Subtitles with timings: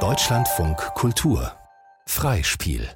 [0.00, 1.50] Deutschlandfunk Kultur
[2.06, 2.86] Freispiel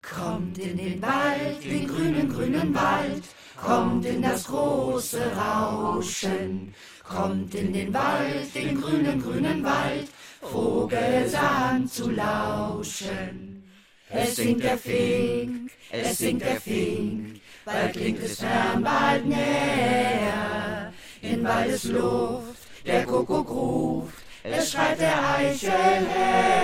[0.00, 3.22] Kommt in den Wald, den grünen, grünen Wald,
[3.62, 6.74] kommt in das große Rauschen.
[7.06, 10.08] Kommt in den Wald, den grünen, grünen Wald,
[10.40, 13.62] Vogelsang zu lauschen.
[14.08, 20.94] Es singt der Fink, es singt der Fink, bald klingt es fern, bald näher.
[21.20, 22.53] In Waldesluft,
[22.86, 26.54] der Kuckuck ruft, es schreit der Eichel her.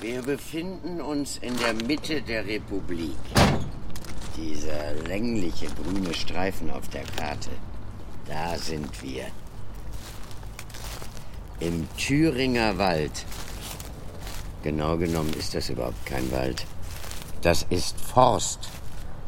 [0.00, 3.16] Wir befinden uns in der Mitte der Republik.
[4.36, 7.50] Dieser längliche grüne Streifen auf der Karte,
[8.28, 9.24] da sind wir.
[11.58, 13.24] Im Thüringer Wald.
[14.62, 16.66] Genau genommen ist das überhaupt kein Wald.
[17.46, 18.58] Das ist Forst.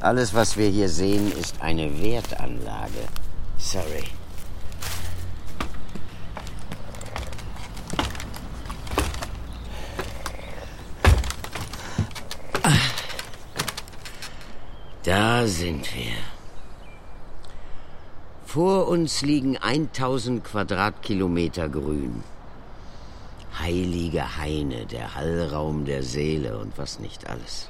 [0.00, 3.04] Alles, was wir hier sehen, ist eine Wertanlage.
[3.58, 4.02] Sorry.
[15.04, 16.16] Da sind wir.
[18.46, 22.24] Vor uns liegen 1000 Quadratkilometer Grün.
[23.60, 27.68] Heilige Haine, der Hallraum der Seele und was nicht alles.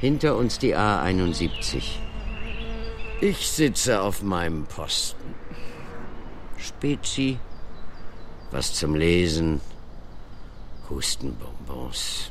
[0.00, 1.82] Hinter uns die A71.
[3.20, 5.34] Ich sitze auf meinem Posten.
[6.58, 7.38] Spezi,
[8.50, 9.60] was zum Lesen,
[10.90, 12.30] Hustenbonbons.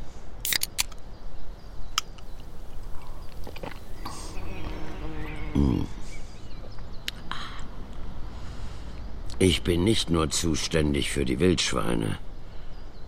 [9.39, 12.17] Ich bin nicht nur zuständig für die Wildschweine,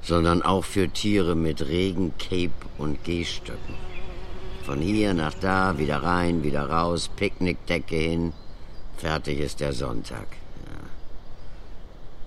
[0.01, 3.96] sondern auch für Tiere mit Regen, Cape und Gehstöcken.
[4.67, 8.33] Von hier nach da, wieder rein, wieder raus, Picknickdecke hin.
[8.97, 10.27] Fertig ist der Sonntag.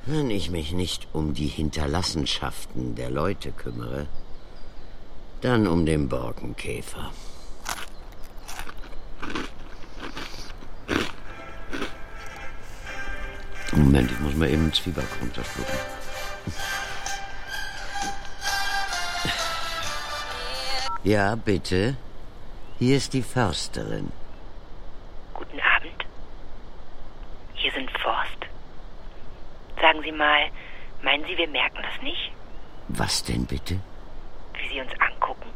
[0.06, 4.06] Wenn ich mich nicht um die Hinterlassenschaften der Leute kümmere,
[5.42, 7.12] dann um den Borkenkäfer.
[13.72, 15.78] Moment, ich muss mal eben einen Zwieback runterschlucken.
[21.04, 21.98] Ja, bitte.
[22.80, 24.10] Hier ist die Försterin.
[25.34, 26.06] Guten Abend.
[27.52, 28.40] Hier sind Forst.
[29.78, 30.48] Sagen Sie mal,
[31.02, 32.32] meinen Sie, wir merken das nicht?
[32.88, 33.78] Was denn bitte?
[34.54, 35.50] Wie Sie uns angucken?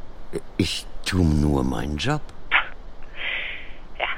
[0.58, 2.20] Ich tu nur meinen Job.
[3.98, 4.08] Ja,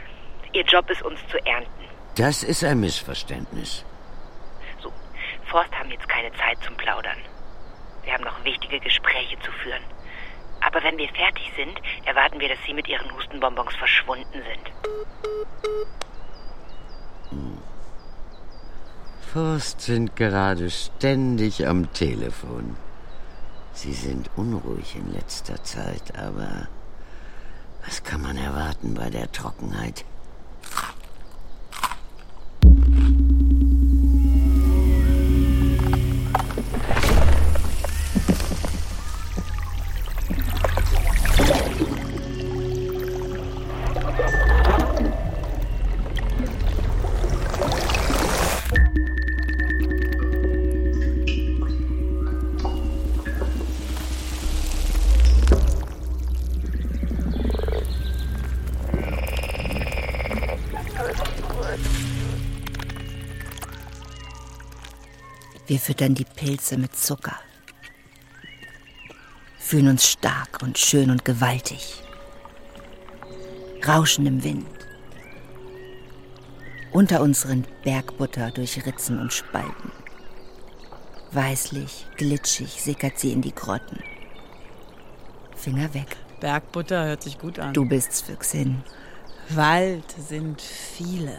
[0.52, 1.84] Ihr Job ist, uns zu ernten.
[2.16, 3.84] Das ist ein Missverständnis.
[4.82, 4.92] So,
[5.44, 7.18] Forst haben jetzt keine Zeit zum Plaudern.
[8.02, 9.84] Wir haben noch wichtige Gespräche zu führen.
[10.76, 14.70] Aber wenn wir fertig sind, erwarten wir, dass Sie mit Ihren Hustenbonbons verschwunden sind.
[19.32, 22.76] Forst sind gerade ständig am Telefon.
[23.72, 26.68] Sie sind unruhig in letzter Zeit, aber
[27.82, 30.04] was kann man erwarten bei der Trockenheit?
[65.86, 67.36] Füttern die Pilze mit Zucker.
[69.56, 72.02] Fühlen uns stark und schön und gewaltig.
[73.86, 74.66] Rauschen im Wind.
[76.90, 79.92] Unter uns rinnt Bergbutter durch Ritzen und Spalten.
[81.30, 84.02] Weißlich, glitschig sickert sie in die Grotten.
[85.54, 86.16] Finger weg.
[86.40, 87.74] Bergbutter hört sich gut an.
[87.74, 88.82] Du bist's, Füchsin.
[89.50, 91.38] Wald sind viele.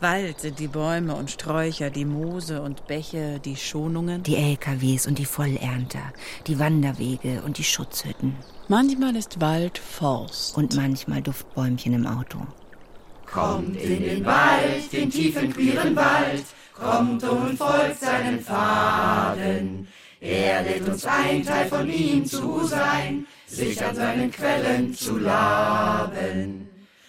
[0.00, 4.22] Wald sind die Bäume und Sträucher, die Moose und Bäche, die Schonungen.
[4.22, 6.12] Die LKWs und die Vollernter,
[6.46, 8.36] die Wanderwege und die Schutzhütten.
[8.68, 10.56] Manchmal ist Wald Forst.
[10.56, 12.38] Und manchmal Duftbäumchen im Auto.
[13.26, 16.44] Kommt in den Wald, den tiefen, queeren Wald,
[16.74, 19.88] kommt und folgt seinen Pfaden.
[20.20, 26.68] Er lädt uns ein, Teil von ihm zu sein, sich an seinen Quellen zu laben.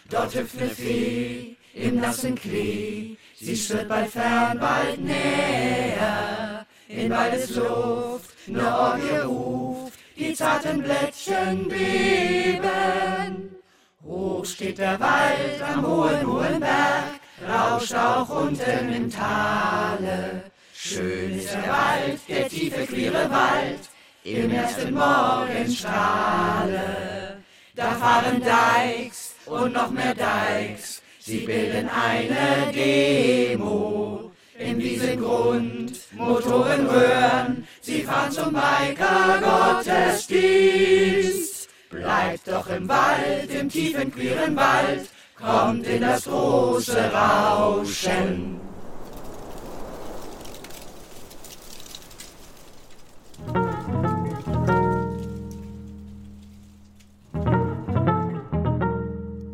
[0.10, 6.66] Dort hüpft eine Fee im nassen Klee, sie schwirrt bald fern, bald näher.
[6.88, 13.56] In Waldesluft ne Orgie ruft, die zarten Blättchen beben.
[14.04, 20.44] Hoch steht der Wald am hohen, hohen Berg, rauscht auch unten im Tale.
[20.74, 23.80] Schön ist der Wald, der tiefe, queere Wald,
[24.24, 27.38] im ersten Morgenstrahle.
[27.76, 34.31] Da fahren Dykes und noch mehr Dykes, sie bilden eine Demo.
[34.58, 41.68] In diesem Grund Motoren rühren, sie fahren zum Biker Gottesdienst.
[41.90, 48.62] Bleibt doch im Wald, im tiefen, queeren Wald, kommt in das große Rauschen.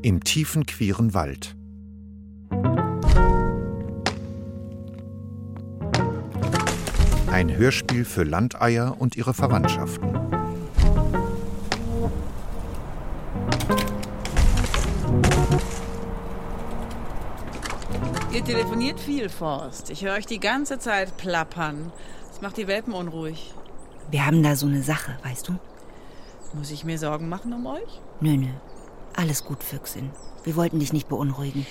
[0.01, 1.58] Im tiefen, queeren Wald.
[7.39, 10.13] Ein Hörspiel für Landeier und ihre Verwandtschaften.
[18.33, 19.89] Ihr telefoniert viel, Forst.
[19.89, 21.93] Ich höre euch die ganze Zeit plappern.
[22.27, 23.53] Das macht die Welpen unruhig.
[24.11, 25.53] Wir haben da so eine Sache, weißt du?
[26.55, 28.01] Muss ich mir Sorgen machen um euch?
[28.19, 28.49] Nö, nö.
[29.15, 30.09] Alles gut, Füchsin.
[30.43, 31.65] Wir wollten dich nicht beunruhigen.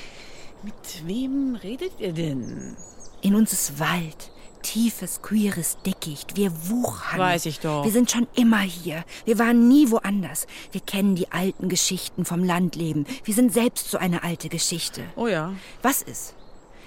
[0.62, 2.75] Mit wem redet ihr denn?
[3.20, 4.31] In uns ist Wald.
[4.62, 6.37] Tiefes, queeres Dickicht.
[6.37, 7.19] Wir wuchern.
[7.19, 7.84] Weiß ich doch.
[7.84, 9.05] Wir sind schon immer hier.
[9.25, 10.46] Wir waren nie woanders.
[10.72, 13.06] Wir kennen die alten Geschichten vom Landleben.
[13.25, 15.02] Wir sind selbst so eine alte Geschichte.
[15.16, 15.52] Oh ja.
[15.82, 16.34] Was ist,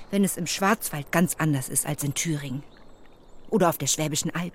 [0.10, 2.64] wenn es im Schwarzwald ganz anders ist als in Thüringen?
[3.50, 4.54] Oder auf der Schwäbischen Alb?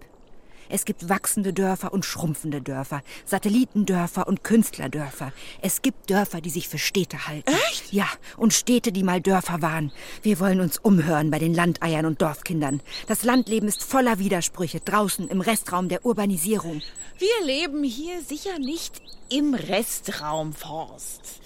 [0.68, 5.32] Es gibt wachsende Dörfer und schrumpfende Dörfer, Satellitendörfer und Künstlerdörfer.
[5.62, 7.52] Es gibt Dörfer, die sich für Städte halten.
[7.68, 7.92] Echt?
[7.92, 9.92] Ja, und Städte, die mal Dörfer waren.
[10.22, 12.80] Wir wollen uns umhören bei den Landeiern und Dorfkindern.
[13.06, 16.82] Das Landleben ist voller Widersprüche draußen im Restraum der Urbanisierung.
[17.18, 21.40] Wir leben hier sicher nicht im Restraum, Forst.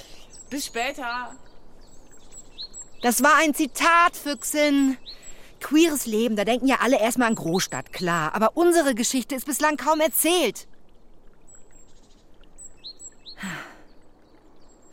[0.49, 1.33] Bis später.
[3.03, 4.97] Das war ein Zitat, Füchsin.
[5.61, 8.35] Queeres Leben, da denken ja alle erstmal an Großstadt, klar.
[8.35, 10.67] Aber unsere Geschichte ist bislang kaum erzählt.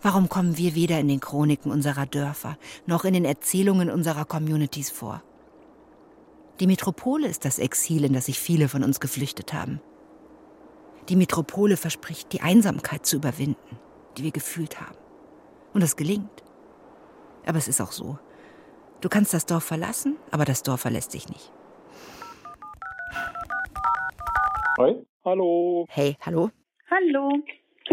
[0.02, 4.90] Warum kommen wir weder in den Chroniken unserer Dörfer noch in den Erzählungen unserer Communities
[4.90, 5.24] vor?
[6.60, 9.82] Die Metropole ist das Exil, in das sich viele von uns geflüchtet haben.
[11.10, 13.80] Die Metropole verspricht, die Einsamkeit zu überwinden,
[14.18, 14.98] die wir gefühlt haben.
[15.74, 16.44] Und es gelingt.
[17.46, 18.18] Aber es ist auch so.
[19.02, 21.52] Du kannst das Dorf verlassen, aber das Dorf verlässt dich nicht.
[24.80, 24.96] Hi,
[25.26, 25.86] hallo.
[25.90, 26.50] Hey, hallo?
[26.90, 27.32] Hallo.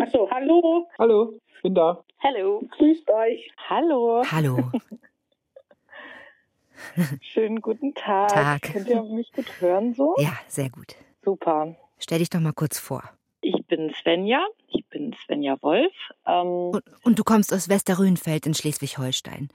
[0.01, 0.87] Achso, hallo.
[0.99, 2.03] Hallo, bin da.
[2.23, 2.62] Hallo.
[2.77, 3.51] Grüßt euch.
[3.69, 4.23] Hallo.
[4.31, 4.56] Hallo.
[7.21, 8.29] Schönen guten Tag.
[8.31, 8.62] Tag.
[8.62, 10.15] Könnt ihr mich gut hören so?
[10.19, 10.95] Ja, sehr gut.
[11.23, 11.77] Super.
[11.99, 13.03] Stell dich doch mal kurz vor.
[13.41, 14.45] Ich bin Svenja.
[14.69, 15.93] Ich bin Svenja Wolf.
[16.27, 19.49] Ähm, Und, und du kommst aus Westerrönfeld in Schleswig-Holstein.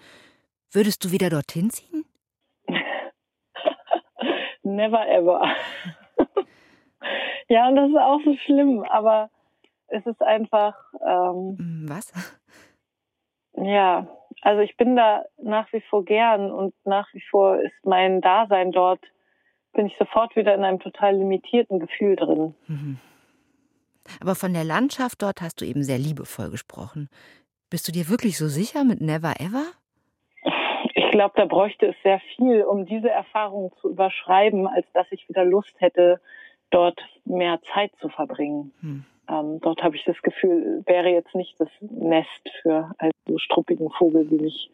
[0.71, 2.05] Würdest du wieder dorthin ziehen?
[4.63, 5.41] never ever.
[7.49, 9.29] ja, und das ist auch so schlimm, aber
[9.87, 10.75] es ist einfach,
[11.05, 12.11] ähm, Hm, Was?
[13.53, 14.07] ja,
[14.41, 18.71] also ich bin da nach wie vor gern und nach wie vor ist mein Dasein
[18.71, 19.03] dort,
[19.73, 22.53] bin ich sofort wieder in einem total limitierten Gefühl drin.
[22.67, 22.99] Mhm.
[24.21, 27.09] Aber von der Landschaft dort hast du eben sehr liebevoll gesprochen.
[27.69, 29.65] Bist du dir wirklich so sicher mit Never Ever?
[31.19, 35.27] Ich glaube, da bräuchte es sehr viel, um diese Erfahrung zu überschreiben, als dass ich
[35.27, 36.21] wieder Lust hätte,
[36.69, 38.71] dort mehr Zeit zu verbringen.
[38.79, 39.05] Hm.
[39.27, 43.89] Ähm, dort habe ich das Gefühl, wäre jetzt nicht das Nest für einen so struppigen
[43.89, 44.71] Vogel wie mich.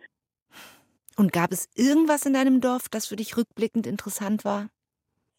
[1.18, 4.68] Und gab es irgendwas in deinem Dorf, das für dich rückblickend interessant war?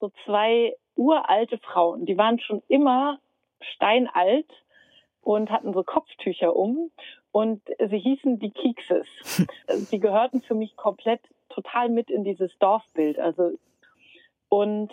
[0.01, 3.21] So zwei uralte Frauen, die waren schon immer
[3.61, 4.51] steinalt
[5.21, 6.91] und hatten so Kopftücher um
[7.37, 9.07] und sie hießen die Kiekses.
[9.69, 13.19] Sie gehörten für mich komplett total mit in dieses Dorfbild.
[13.19, 13.51] Also
[14.49, 14.91] und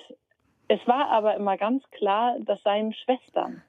[0.67, 3.63] es war aber immer ganz klar, das seien Schwestern.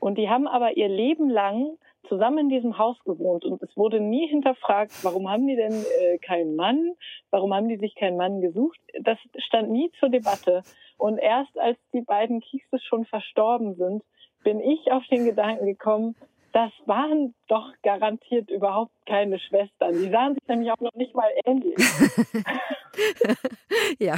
[0.00, 4.00] Und die haben aber ihr Leben lang zusammen in diesem Haus gewohnt und es wurde
[4.00, 6.92] nie hinterfragt, warum haben die denn äh, keinen Mann?
[7.30, 8.78] Warum haben die sich keinen Mann gesucht?
[9.00, 10.62] Das stand nie zur Debatte.
[10.98, 14.02] Und erst als die beiden Kiekses schon verstorben sind,
[14.42, 16.16] bin ich auf den Gedanken gekommen,
[16.54, 19.92] das waren doch garantiert überhaupt keine Schwestern.
[19.92, 21.74] Die sahen sich nämlich auch noch nicht mal ähnlich.
[23.98, 24.14] ja,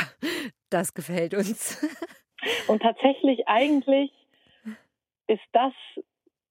[0.68, 1.82] das gefällt uns.
[2.68, 4.12] Und tatsächlich eigentlich
[5.26, 5.72] ist das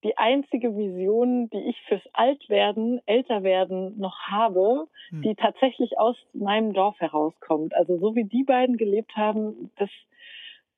[0.04, 5.22] die einzige Vision, die ich fürs Altwerden, Älterwerden noch habe, Hm.
[5.22, 7.75] die tatsächlich aus meinem Dorf herauskommt.
[7.75, 9.89] Also so wie die beiden gelebt haben, das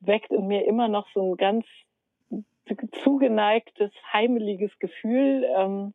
[0.01, 1.65] weckt in mir immer noch so ein ganz
[3.03, 5.93] zugeneigtes, heimeliges Gefühl, ähm,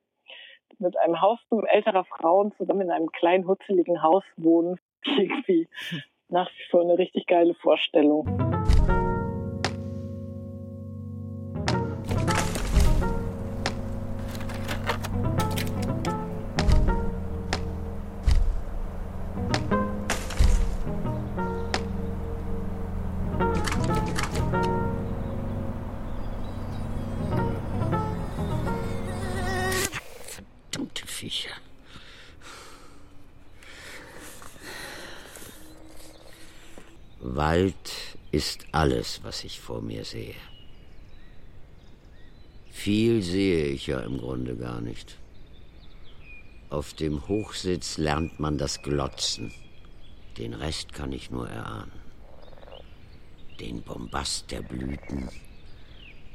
[0.79, 4.79] mit einem Haufen älterer Frauen zusammen in einem kleinen, hutzeligen Haus wohnen.
[5.05, 5.69] Irgendwie
[6.29, 8.27] nach wie vor eine richtig geile Vorstellung.
[37.53, 40.41] Wald ist alles, was ich vor mir sehe.
[42.71, 45.19] Viel sehe ich ja im Grunde gar nicht.
[46.71, 49.53] Auf dem Hochsitz lernt man das Glotzen.
[50.39, 51.93] Den Rest kann ich nur erahnen.
[53.61, 55.29] Den Bombast der Blüten,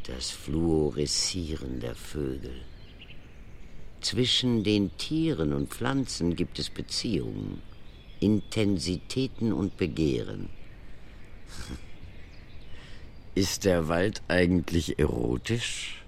[0.03, 2.61] das Fluoreszieren der Vögel.
[4.01, 7.63] Zwischen den Tieren und Pflanzen gibt es Beziehungen,
[8.19, 10.49] Intensitäten und Begehren.
[13.35, 16.03] Ist der Wald eigentlich erotisch?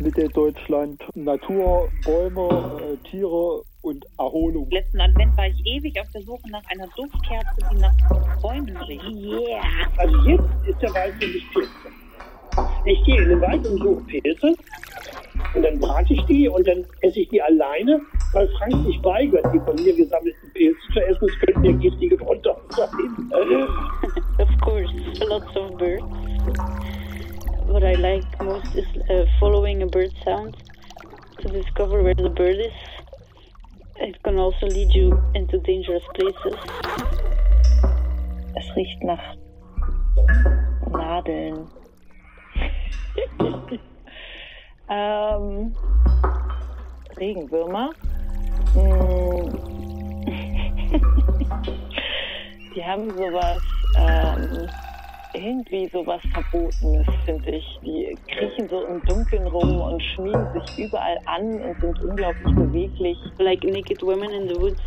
[0.00, 4.68] Mitteldeutschland, Natur, Bäume, äh, Tiere und Erholung.
[4.70, 7.94] Letzten Advent war ich ewig auf der Suche nach einer Duftkerze, die nach
[8.42, 9.04] Bäumen riecht.
[9.04, 9.62] Yeah.
[9.96, 11.70] Also jetzt ist der Wald für mich Pilze.
[12.84, 14.54] Ich gehe in den Wald und suche Pilze
[15.54, 18.00] und dann brate ich die und dann esse ich die alleine,
[18.32, 21.28] weil Frank sich weigert, die von mir gesammelten Pilze zu essen.
[21.28, 23.32] Es könnten mir giftige drunter sein.
[24.38, 24.90] of course,
[25.26, 26.02] lots of birds.
[27.66, 30.56] What I like most is uh, following a bird sound
[31.40, 32.99] to discover where the bird is.
[34.02, 36.56] It can also lead you into dangerous places.
[38.56, 39.36] Es riecht nach
[40.90, 41.68] Nadeln.
[44.88, 45.76] ähm,
[47.18, 47.90] Regenwürmer.
[48.74, 49.50] Mm.
[52.74, 53.62] Die haben sowas,
[53.98, 54.66] ähm,
[55.34, 57.78] irgendwie sowas Verbotenes, finde ich.
[57.82, 63.18] Die kriechen so im Dunkeln rum und schmiegen sich überall an und sind unglaublich beweglich.
[63.38, 64.80] Like naked women in the woods.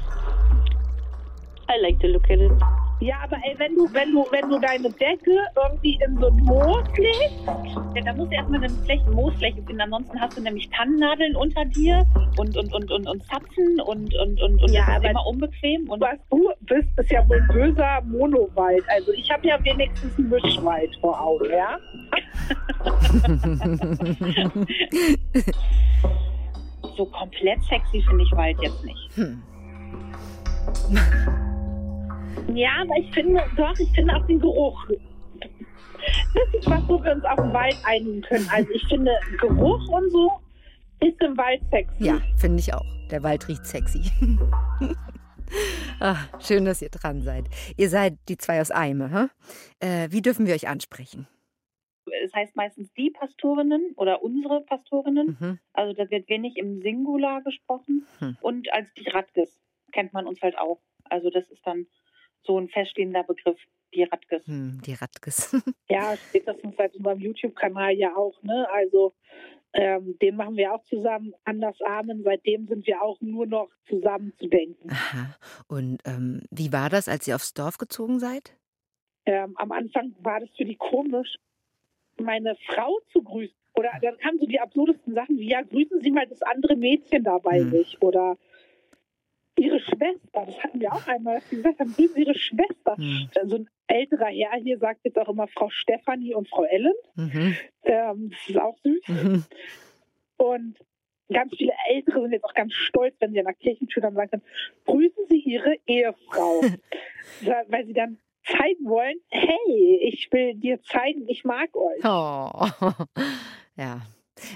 [1.69, 2.82] I like to look at it.
[2.99, 6.35] Ja, aber ey, wenn du, wenn du, wenn du deine Decke irgendwie in so ein
[6.37, 7.39] Moos legst,
[7.95, 11.65] Ja, da musst du erstmal eine Fläche, Moosfläche finden, ansonsten hast du nämlich Tannennadeln unter
[11.65, 12.05] dir
[12.37, 15.89] und, und, und, und, und Zapfen und, und, und, und Ja, das ist immer unbequem.
[15.89, 18.83] Und was du bist, ist ja wohl böser Monowald.
[18.87, 21.77] Also ich habe ja wenigstens einen Mischwald vor Augen, ja?
[26.95, 29.09] so komplett sexy finde ich Wald jetzt nicht.
[32.53, 34.85] Ja, aber ich finde, doch, ich finde auch den Geruch.
[36.33, 38.47] Das ist was, wo wir uns auf den Wald einigen können.
[38.51, 40.31] Also ich finde, Geruch und so
[40.99, 42.05] ist im Wald sexy.
[42.05, 42.85] Ja, finde ich auch.
[43.09, 44.01] Der Wald riecht sexy.
[45.99, 47.45] Ach, schön, dass ihr dran seid.
[47.77, 49.85] Ihr seid die zwei aus Eime, hä?
[49.85, 51.27] Äh, wie dürfen wir euch ansprechen?
[52.23, 55.37] Es heißt meistens die Pastorinnen oder unsere Pastorinnen.
[55.39, 55.59] Mhm.
[55.73, 58.05] Also da wird wenig im Singular gesprochen.
[58.19, 58.37] Hm.
[58.41, 59.61] Und als die Radges
[59.91, 60.81] kennt man uns halt auch.
[61.05, 61.87] Also das ist dann
[62.45, 63.57] so ein feststehender Begriff,
[63.93, 64.45] die Radges.
[64.47, 65.53] Hm, die Radges.
[65.89, 68.67] Ja, spätestens seit unserem YouTube-Kanal ja auch, ne?
[68.71, 69.13] Also
[69.73, 72.23] ähm, den machen wir auch zusammen, Anders Amen.
[72.23, 74.89] Seitdem sind wir auch nur noch zusammen zu denken.
[74.89, 75.35] Aha.
[75.67, 78.55] Und ähm, wie war das, als ihr aufs Dorf gezogen seid?
[79.25, 81.35] Ähm, am Anfang war das für die komisch,
[82.19, 83.55] meine Frau zu grüßen.
[83.75, 87.23] Oder dann kamen so die absurdesten Sachen wie, ja, grüßen Sie mal das andere Mädchen
[87.23, 87.71] da bei Hm.
[87.71, 88.01] sich.
[88.01, 88.37] Oder
[89.57, 92.97] ihre Schwester, das hatten wir auch einmal, gesagt haben, grüßen Sie Ihre Schwester.
[92.97, 93.29] Hm.
[93.45, 96.93] So ein älterer Herr hier sagt jetzt auch immer Frau Stefanie und Frau Ellen.
[97.15, 97.55] Mhm.
[97.83, 99.07] Ähm, das ist auch süß.
[99.07, 99.43] Mhm.
[100.37, 100.77] Und
[101.31, 104.41] ganz viele Ältere sind jetzt auch ganz stolz, wenn sie an der Kirchentür dann sagen,
[104.85, 106.61] grüßen Sie Ihre Ehefrau.
[107.67, 112.03] Weil sie dann zeigen wollen, hey, ich will dir zeigen, ich mag euch.
[112.03, 112.93] Oh.
[113.75, 114.01] Ja.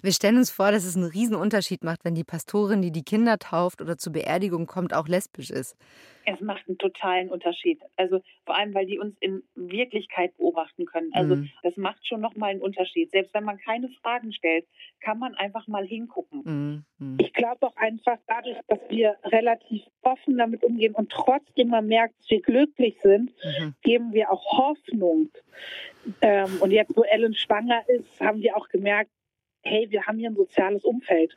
[0.01, 3.03] Wir stellen uns vor, dass es einen riesen Unterschied macht, wenn die Pastorin, die die
[3.03, 5.75] Kinder tauft oder zur Beerdigung kommt, auch lesbisch ist.
[6.25, 7.79] Es macht einen totalen Unterschied.
[7.95, 11.09] Also vor allem, weil die uns in Wirklichkeit beobachten können.
[11.13, 11.49] Also Mhm.
[11.63, 13.11] das macht schon nochmal einen Unterschied.
[13.11, 14.65] Selbst wenn man keine Fragen stellt,
[14.99, 16.83] kann man einfach mal hingucken.
[16.99, 17.17] Mhm.
[17.21, 22.19] Ich glaube auch einfach dadurch, dass wir relativ offen damit umgehen und trotzdem man merkt,
[22.19, 23.75] dass wir glücklich sind, Mhm.
[23.83, 25.29] geben wir auch Hoffnung.
[26.21, 29.11] Ähm, und jetzt, wo Ellen schwanger ist, haben wir auch gemerkt,
[29.67, 31.35] hey, wir haben hier ein soziales Umfeld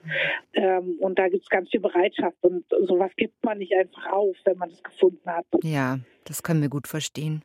[0.54, 4.36] ähm, und da gibt es ganz viel Bereitschaft und sowas gibt man nicht einfach auf,
[4.44, 5.46] wenn man es gefunden hat.
[5.62, 7.42] Ja, das können wir gut verstehen.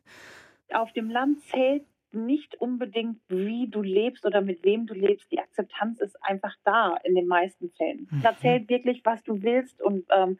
[0.72, 5.30] Auf dem Land zählt nicht unbedingt, wie du lebst oder mit wem du lebst.
[5.30, 8.08] Die Akzeptanz ist einfach da in den meisten Fällen.
[8.10, 8.22] Mhm.
[8.22, 10.38] Da zählt wirklich, was du willst und ähm,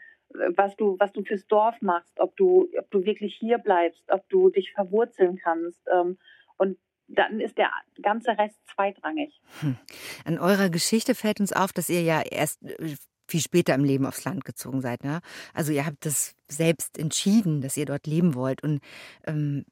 [0.56, 4.28] was du, was du fürs Dorf machst, ob du, ob du wirklich hier bleibst, ob
[4.28, 5.80] du dich verwurzeln kannst.
[5.92, 6.18] Ähm,
[6.56, 7.70] und dann ist der
[8.02, 9.32] ganze Rest zweitrangig.
[9.60, 9.76] Hm.
[10.24, 12.96] An eurer Geschichte fällt uns auf, dass ihr ja erst äh,
[13.28, 15.04] viel später im Leben aufs Land gezogen seid.
[15.04, 15.20] Ne?
[15.54, 18.62] Also ihr habt das selbst entschieden, dass ihr dort leben wollt.
[18.62, 18.80] Und
[19.26, 19.64] ähm,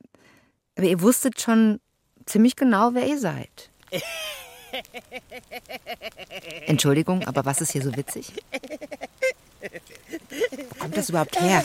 [0.77, 1.81] aber ihr wusstet schon
[2.27, 3.71] ziemlich genau, wer ihr seid.
[6.67, 8.33] Entschuldigung, aber was ist hier so witzig?
[10.51, 11.65] Wo kommt das überhaupt her?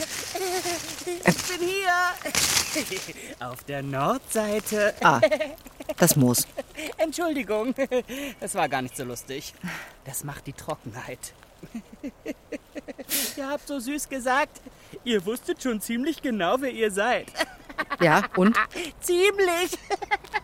[1.26, 1.94] Ich bin hier.
[3.40, 4.94] Auf der Nordseite.
[5.02, 5.20] Ah,
[5.98, 6.48] das Moos.
[6.98, 7.74] Entschuldigung,
[8.40, 9.54] das war gar nicht so lustig.
[10.06, 11.34] Das macht die Trockenheit.
[13.36, 14.62] Ihr habt so süß gesagt,
[15.04, 17.28] ihr wusstet schon ziemlich genau, wer ihr seid.
[18.00, 18.58] Ja, und?
[19.02, 19.78] Ziemlich.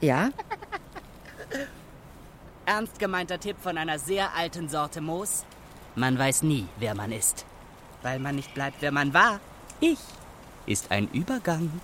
[0.01, 0.29] Ja?
[2.65, 5.45] Ernst gemeinter Tipp von einer sehr alten Sorte Moos.
[5.95, 7.45] Man weiß nie, wer man ist.
[8.01, 9.39] Weil man nicht bleibt, wer man war.
[9.79, 9.99] Ich
[10.65, 11.81] ist ein Übergang.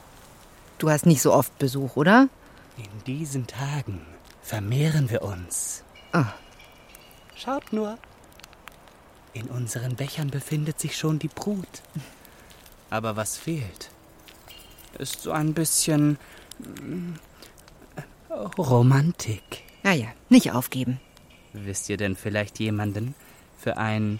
[0.77, 2.29] Du hast nicht so oft Besuch, oder?
[2.77, 4.05] In diesen Tagen
[4.41, 5.83] vermehren wir uns.
[6.11, 6.33] Ah.
[7.35, 7.97] Schaut nur.
[9.33, 11.81] In unseren Bechern befindet sich schon die Brut.
[12.89, 13.89] Aber was fehlt,
[14.99, 16.17] ist so ein bisschen
[16.59, 17.13] mm,
[18.57, 19.63] Romantik.
[19.83, 20.99] Naja, nicht aufgeben.
[21.53, 23.15] Wisst ihr denn vielleicht jemanden
[23.61, 24.19] für ein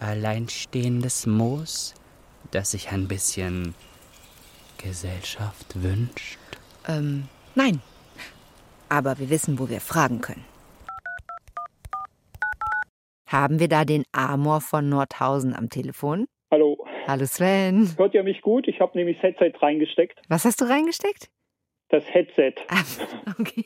[0.00, 1.94] alleinstehendes Moos,
[2.52, 3.74] das sich ein bisschen
[4.78, 6.38] Gesellschaft wünscht?
[6.86, 7.24] Ähm,
[7.56, 7.80] nein.
[8.88, 10.44] Aber wir wissen, wo wir fragen können.
[13.26, 16.26] Haben wir da den Amor von Nordhausen am Telefon?
[16.50, 16.78] Hallo.
[17.06, 17.92] Hallo Sven.
[17.98, 18.68] Hört ihr mich gut?
[18.68, 20.22] Ich habe nämlich das Headset reingesteckt.
[20.28, 21.28] Was hast du reingesteckt?
[21.88, 22.54] Das Headset.
[22.68, 22.84] Ah,
[23.38, 23.64] okay,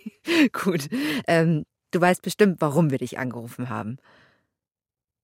[0.53, 0.89] gut.
[1.29, 3.99] Ähm, du weißt bestimmt, warum wir dich angerufen haben.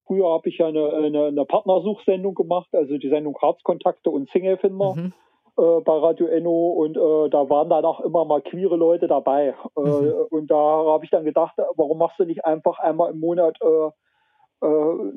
[0.09, 4.95] Früher habe ich ja eine, eine, eine, Partnersuchsendung gemacht, also die Sendung Harzkontakte und Singlefinder
[4.95, 5.13] mhm.
[5.55, 9.53] äh, bei Radio Enno und äh, da waren dann auch immer mal queere Leute dabei.
[9.77, 10.13] Äh, mhm.
[10.31, 14.65] Und da habe ich dann gedacht, warum machst du nicht einfach einmal im Monat äh,
[14.65, 15.11] äh,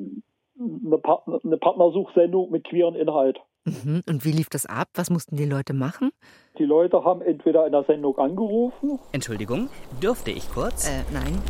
[0.59, 3.39] eine, Partner, eine Partnersuchsendung mit queeren Inhalt.
[3.65, 4.03] Mhm.
[4.07, 4.89] Und wie lief das ab?
[4.93, 6.11] Was mussten die Leute machen?
[6.59, 8.99] Die Leute haben entweder in der Sendung angerufen.
[9.11, 9.69] Entschuldigung,
[10.03, 10.87] dürfte ich kurz?
[10.87, 11.41] Äh, nein.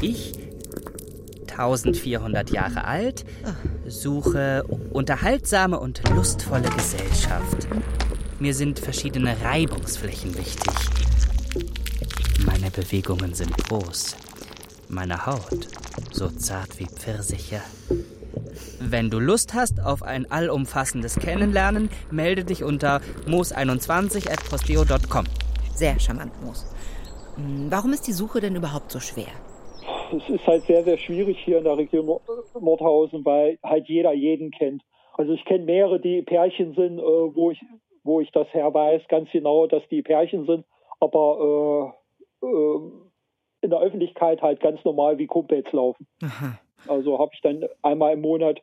[0.00, 0.41] Ich,
[1.52, 3.24] 1400 Jahre alt,
[3.86, 7.68] suche unterhaltsame und lustvolle Gesellschaft.
[8.38, 10.74] Mir sind verschiedene Reibungsflächen wichtig.
[12.44, 14.16] Meine Bewegungen sind groß.
[14.88, 15.68] Meine Haut
[16.10, 17.60] so zart wie Pfirsiche.
[18.80, 25.24] Wenn du Lust hast auf ein allumfassendes Kennenlernen, melde dich unter moos21.posteo.com.
[25.74, 26.66] Sehr charmant, Moos.
[27.36, 29.32] Hm, warum ist die Suche denn überhaupt so schwer?
[30.12, 32.20] Es ist halt sehr, sehr schwierig hier in der Region
[32.60, 34.82] Nordhausen, weil halt jeder jeden kennt.
[35.14, 37.60] Also ich kenne mehrere, die Pärchen sind, äh, wo ich
[38.04, 40.64] wo ich das her weiß, ganz genau, dass die Pärchen sind,
[41.00, 41.94] aber
[42.42, 42.80] äh, äh,
[43.60, 46.06] in der Öffentlichkeit halt ganz normal wie Kumpels laufen.
[46.22, 46.58] Aha.
[46.88, 48.60] Also habe ich dann einmal im Monat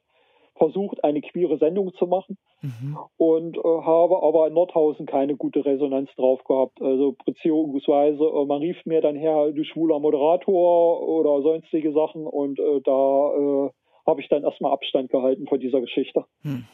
[0.59, 2.97] versucht, eine queere Sendung zu machen mhm.
[3.17, 6.79] und äh, habe aber in Nordhausen keine gute Resonanz drauf gehabt.
[6.81, 12.59] Also beziehungsweise äh, man rief mir dann her, du schwuler Moderator oder sonstige Sachen und
[12.59, 13.69] äh, da äh,
[14.05, 16.25] habe ich dann erstmal Abstand gehalten von dieser Geschichte.
[16.41, 16.65] Hm.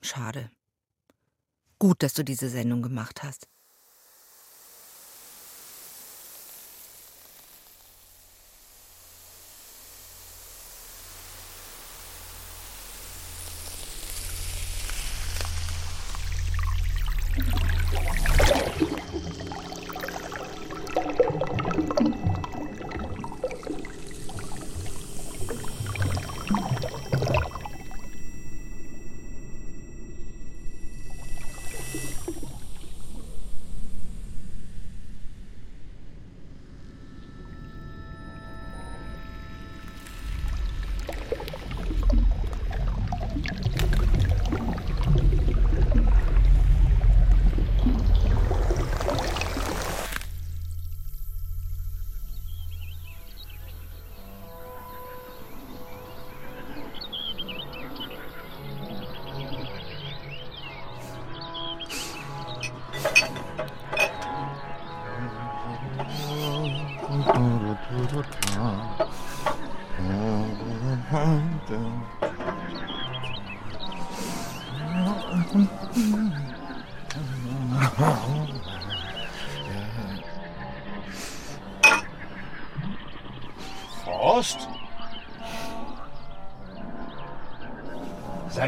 [0.00, 0.50] Schade.
[1.78, 3.48] Gut, dass du diese Sendung gemacht hast.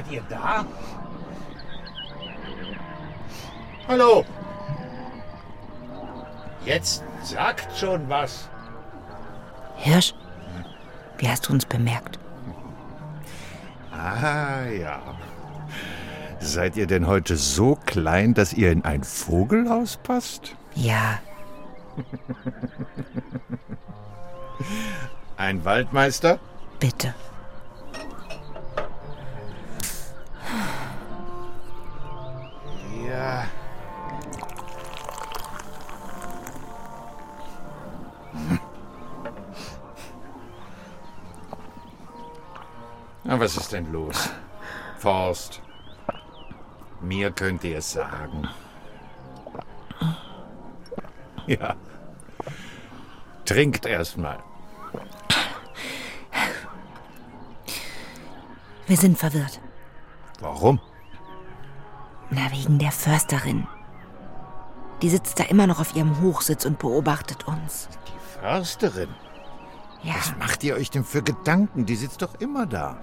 [0.01, 0.65] Seid ihr da?
[3.87, 4.25] Hallo?
[6.65, 8.49] Jetzt sagt schon was.
[9.77, 10.15] Hirsch,
[11.19, 12.19] wie hast du uns bemerkt?
[13.93, 15.03] Ah ja.
[16.39, 20.57] Seid ihr denn heute so klein, dass ihr in ein Vogelhaus passt?
[20.75, 21.19] Ja.
[25.37, 26.39] Ein Waldmeister?
[26.79, 27.15] Bitte.
[33.21, 33.47] Ja.
[43.25, 44.31] Na, was ist denn los?
[44.97, 45.61] Forst.
[47.03, 48.49] Mir könnt ihr es sagen.
[51.47, 51.77] Ja.
[53.45, 54.39] Trinkt erstmal.
[58.87, 59.61] Wir sind verwirrt.
[60.41, 60.81] Warum?
[62.31, 63.67] Na, wegen der Försterin.
[65.03, 67.89] Die sitzt da immer noch auf ihrem Hochsitz und beobachtet uns.
[68.07, 69.09] Die Försterin?
[70.03, 70.15] Ja.
[70.15, 71.87] Was macht ihr euch denn für Gedanken?
[71.87, 72.99] Die sitzt doch immer da.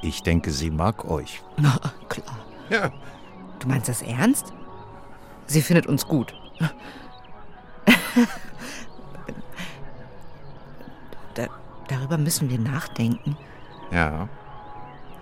[0.00, 1.42] Ich denke, sie mag euch.
[1.56, 2.38] Na, klar.
[2.70, 2.92] Ja.
[3.58, 4.52] Du meinst das ernst?
[5.46, 6.34] Sie findet uns gut.
[11.34, 11.46] da,
[11.88, 13.36] darüber müssen wir nachdenken.
[13.90, 14.28] Ja.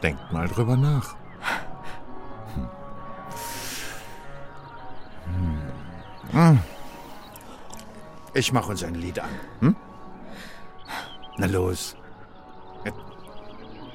[0.02, 1.16] Denkt mal drüber nach.
[6.37, 6.61] Hm.
[8.35, 9.31] Ich mach uns ein Lied an.
[9.61, 9.77] Hm?
[11.38, 11.96] Na los.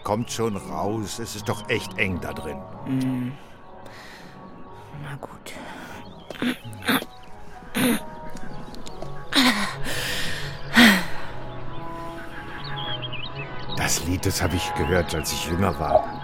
[0.03, 1.19] Kommt schon raus.
[1.19, 2.57] Es ist doch echt eng da drin.
[2.85, 3.33] Hm.
[5.03, 5.53] Na gut.
[13.77, 16.23] Das Lied, das habe ich gehört, als ich jünger war.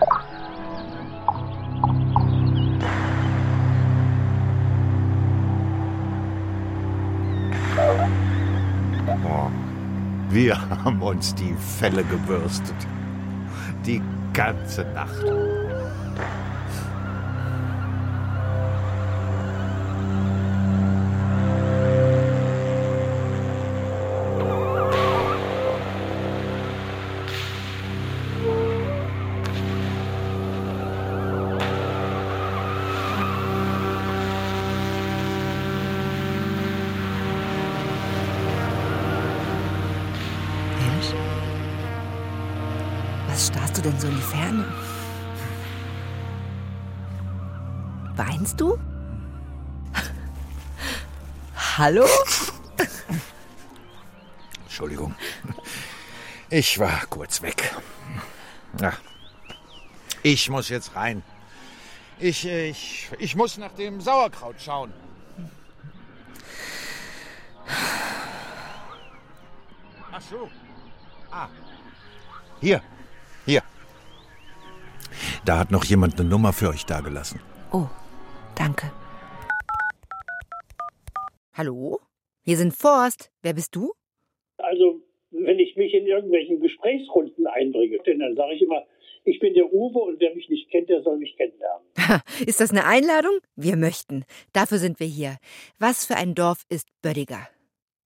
[10.38, 12.76] Wir haben uns die Felle gebürstet.
[13.88, 14.00] Die
[14.34, 15.26] ganze Nacht.
[44.08, 44.65] So in die Ferne?
[48.15, 48.78] Weinst du?
[51.78, 52.08] Hallo?
[54.63, 55.15] Entschuldigung.
[56.50, 57.76] Ich war kurz weg.
[58.80, 58.93] Ja.
[60.24, 61.24] Ich muss jetzt rein.
[62.20, 64.91] Ich, ich, ich muss nach dem Sauerkraut schauen.
[70.12, 70.50] Ach so.
[71.30, 71.48] Ah.
[72.60, 72.82] Hier.
[72.82, 72.96] Hier.
[75.47, 77.39] Da hat noch jemand eine Nummer für euch dagelassen.
[77.71, 77.88] Oh,
[78.57, 78.91] danke.
[81.53, 82.01] Hallo?
[82.43, 83.31] Hier sind Forst.
[83.41, 83.93] Wer bist du?
[84.57, 84.99] Also,
[85.31, 88.83] wenn ich mich in irgendwelchen Gesprächsrunden einbringe, denn dann sage ich immer,
[89.23, 91.88] ich bin der Uwe und wer mich nicht kennt, der soll mich kennenlernen.
[92.45, 93.39] Ist das eine Einladung?
[93.55, 94.25] Wir möchten.
[94.51, 95.38] Dafür sind wir hier.
[95.79, 97.47] Was für ein Dorf ist Bödiger?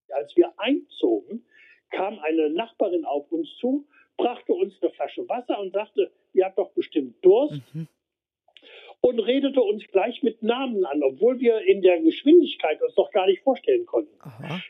[0.10, 1.43] Als wir einzogen,
[1.89, 3.88] kam eine Nachbarin auf uns zu,
[4.24, 7.62] brachte uns eine Flasche Wasser und sagte, ihr habt doch bestimmt Durst.
[9.04, 13.26] Und redete uns gleich mit Namen an, obwohl wir in der Geschwindigkeit uns doch gar
[13.26, 14.14] nicht vorstellen konnten.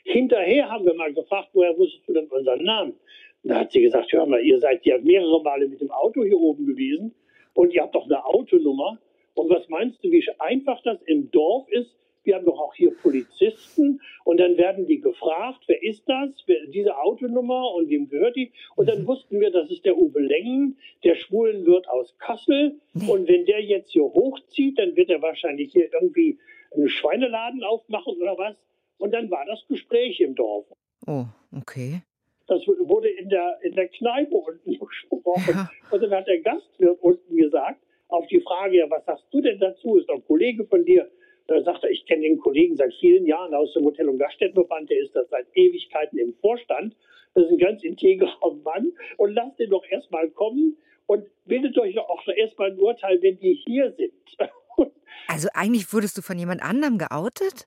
[0.04, 2.94] Hinterher haben wir mal gefragt, woher wusstest du denn unseren Namen?
[3.42, 6.38] Da hat sie gesagt, hör mal, ihr seid ja mehrere Male mit dem Auto hier
[6.38, 7.14] oben gewesen
[7.54, 8.98] und ihr habt doch eine Autonummer.
[9.34, 11.94] Und was meinst du, wie einfach das im Dorf ist?
[12.24, 16.66] Wir haben doch auch hier Polizisten und dann werden die gefragt, wer ist das, wer,
[16.66, 18.52] diese Autonummer und wem gehört die?
[18.76, 22.80] Und dann wussten wir, das ist der Uwe Lengen, der Schwulenwirt aus Kassel.
[22.94, 26.38] Und wenn der jetzt hier hochzieht, dann wird er wahrscheinlich hier irgendwie
[26.74, 28.56] einen Schweineladen aufmachen oder was.
[28.98, 30.66] Und dann war das Gespräch im Dorf.
[31.06, 31.24] Oh,
[31.56, 32.02] okay.
[32.46, 35.68] Das wurde in der, in der Kneipe unten besprochen.
[35.90, 39.58] Und dann hat der Gastwirt unten gesagt, auf die Frage, ja, was sagst du denn
[39.58, 39.96] dazu?
[39.96, 41.10] Ist doch ein Kollege von dir.
[41.46, 44.90] Da sagt er, ich kenne den Kollegen seit vielen Jahren aus dem Hotel- und Gaststättenverband.
[44.90, 46.96] Der ist das seit Ewigkeiten im Vorstand.
[47.34, 48.92] Das ist ein ganz integrer Mann.
[49.16, 50.76] Und lasst den doch erstmal kommen
[51.06, 54.12] und bildet euch doch auch erstmal ein Urteil, wenn die hier sind.
[55.28, 57.66] Also eigentlich wurdest du von jemand anderem geoutet?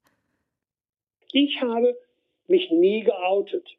[1.32, 1.98] Ich habe
[2.48, 3.78] mich nie geoutet.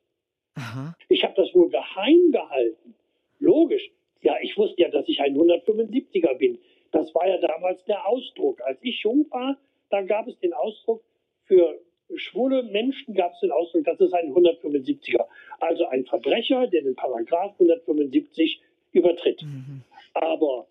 [0.54, 0.96] Aha.
[1.08, 2.94] Ich habe das wohl geheim gehalten.
[3.38, 3.90] Logisch.
[4.22, 6.58] Ja, ich wusste ja, dass ich ein 175er bin.
[6.90, 8.60] Das war ja damals der Ausdruck.
[8.62, 9.56] Als ich jung war,
[9.90, 11.02] da gab es den Ausdruck
[11.44, 11.80] für
[12.14, 15.26] schwule Menschen gab es den Ausdruck, das ist ein 175er.
[15.60, 18.60] Also ein Verbrecher, der den Paragraph 175
[18.92, 19.42] übertritt.
[19.42, 19.82] Mhm.
[20.14, 20.66] Aber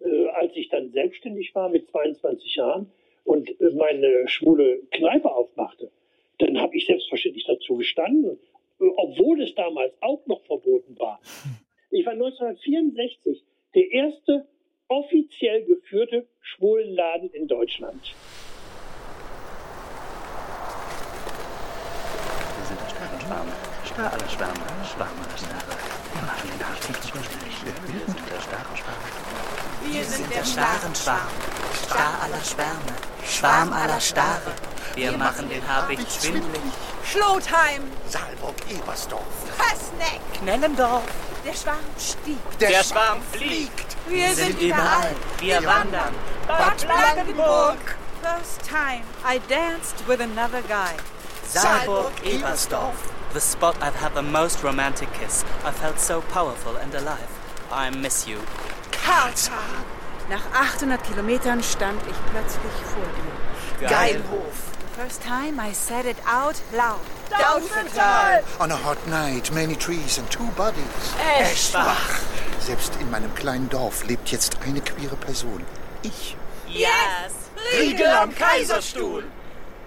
[0.00, 2.90] äh, als ich dann selbstständig war mit 22 Jahren
[3.24, 5.90] und äh, meine schwule Kneipe aufmachte,
[6.38, 8.38] dann habe ich selbstverständlich dazu gestanden,
[8.78, 11.20] obwohl es damals auch noch verboten war.
[11.94, 14.46] Ich war 1964 der erste
[14.92, 18.14] offiziell geführte Schwulenladen in Deutschland.
[22.56, 23.48] Wir sind der Starrenschwarm.
[23.86, 25.72] Star aller Schwärme, Schwarm aller Stare.
[26.12, 27.74] Wir machen den zu schnell.
[27.86, 29.02] Wir sind der Starrenschwarm.
[29.90, 31.30] Wir sind der Starrenschwarm.
[31.84, 32.94] Star aller Schwärme.
[33.24, 34.52] Schwarm aller Stare.
[34.94, 36.60] Wir machen den Habicht schwindlig.
[37.04, 37.82] Schlotheim.
[38.08, 39.24] Saalburg, Ebersdorf.
[39.56, 40.20] Fassneck.
[40.34, 41.02] Knellendorf.
[41.44, 42.58] Der Schwarm stieg.
[42.60, 43.96] Der Schwarm fliegt.
[44.06, 45.14] Wir sind überall.
[45.40, 46.14] Wir wandern.
[46.46, 47.96] Bad Blankenburg.
[48.22, 50.94] First time I danced with another guy.
[51.44, 52.94] Saalburg, Ebersdorf.
[53.34, 55.44] The spot I've had the most romantic kiss.
[55.64, 57.28] I felt so powerful and alive.
[57.72, 58.38] I miss you.
[58.92, 59.84] Karlshagen.
[60.28, 63.02] Nach 800 Kilometern stand ich plötzlich vor
[63.80, 63.88] dir.
[63.88, 64.71] Geilhof.
[65.02, 67.00] First time I said it out loud.
[67.28, 68.60] Daunental.
[68.60, 71.14] On a hot night, many trees and two bodies.
[71.18, 72.22] Eschbach.
[72.60, 75.66] Selbst in meinem kleinen Dorf lebt jetzt eine queere Person.
[76.04, 76.36] Ich.
[76.68, 77.50] Yes.
[77.76, 79.24] Riegel am Kaiserstuhl.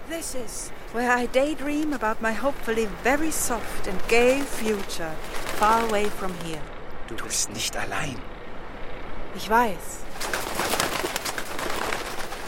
[0.09, 5.15] This is where I daydream about my hopefully very soft and gay future,
[5.57, 6.61] far away from here.
[7.07, 8.19] Du bist nicht allein.
[9.33, 10.04] Ich weiß.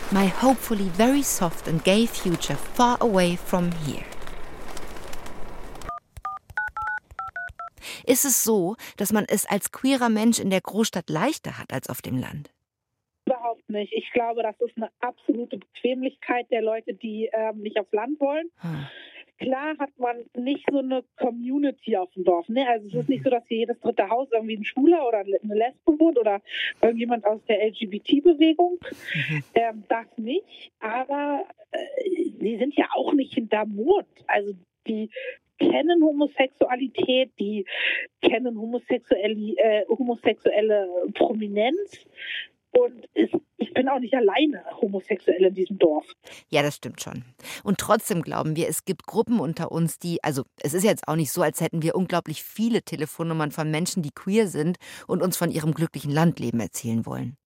[0.09, 4.05] My hopefully very soft and gay future far away from here.
[8.05, 11.89] Ist es so, dass man es als queerer Mensch in der Großstadt leichter hat als
[11.89, 12.49] auf dem Land?
[13.25, 13.91] Überhaupt nicht.
[13.91, 18.49] Ich glaube, das ist eine absolute Bequemlichkeit der Leute, die ähm, nicht aufs Land wollen.
[18.59, 18.87] Hm.
[19.37, 22.49] Klar hat man nicht so eine Community auf dem Dorf.
[22.49, 22.67] Ne?
[22.67, 25.55] Also es ist nicht so, dass hier jedes dritte Haus irgendwie ein Schwuler oder eine
[25.55, 26.41] Lesbe wohnt oder
[26.81, 28.79] irgendjemand aus der LGBT-Bewegung.
[29.53, 30.71] Ähm, das nicht.
[30.79, 31.79] Aber äh,
[32.39, 34.07] die sind ja auch nicht hinterm Mond.
[34.27, 34.53] Also
[34.87, 35.09] die
[35.59, 37.65] kennen Homosexualität, die
[38.21, 42.05] kennen homosexuelle, äh, homosexuelle Prominenz.
[42.71, 46.05] Und es, ich bin auch nicht alleine homosexuell in diesem Dorf.
[46.49, 47.23] Ja, das stimmt schon.
[47.63, 51.15] Und trotzdem glauben wir, es gibt Gruppen unter uns, die, also es ist jetzt auch
[51.15, 54.77] nicht so, als hätten wir unglaublich viele Telefonnummern von Menschen, die queer sind
[55.07, 57.37] und uns von ihrem glücklichen Landleben erzählen wollen.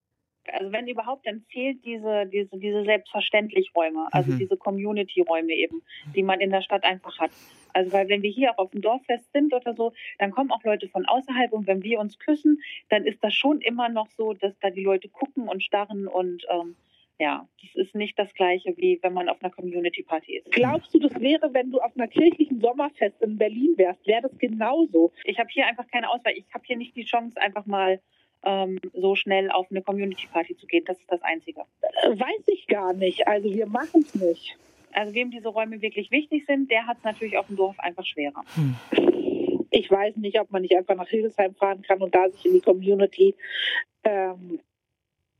[0.50, 4.38] Also wenn überhaupt, dann fehlt diese, diese, diese selbstverständlich Räume, also Mhm.
[4.38, 5.82] diese Community-Räume eben,
[6.14, 7.30] die man in der Stadt einfach hat.
[7.74, 10.62] Also weil wenn wir hier auch auf dem Dorffest sind oder so, dann kommen auch
[10.64, 14.34] Leute von außerhalb und wenn wir uns küssen, dann ist das schon immer noch so,
[14.34, 16.76] dass da die Leute gucken und starren und ähm,
[17.18, 20.50] ja, das ist nicht das gleiche, wie wenn man auf einer Community-Party ist.
[20.50, 24.36] Glaubst du, das wäre, wenn du auf einer kirchlichen Sommerfest in Berlin wärst, wäre das
[24.38, 25.12] genauso?
[25.24, 26.32] Ich habe hier einfach keine Auswahl.
[26.36, 28.00] Ich habe hier nicht die Chance, einfach mal
[28.44, 30.84] ähm, so schnell auf eine Community-Party zu gehen.
[30.84, 31.62] Das ist das Einzige.
[31.80, 33.26] Äh, Weiß ich gar nicht.
[33.26, 34.56] Also wir machen es nicht.
[34.92, 38.04] Also wem diese Räume wirklich wichtig sind, der hat es natürlich auf dem Dorf einfach
[38.04, 38.44] schwerer.
[39.70, 42.52] Ich weiß nicht, ob man nicht einfach nach Hildesheim fahren kann und da sich in
[42.54, 43.34] die Community
[44.04, 44.60] ähm,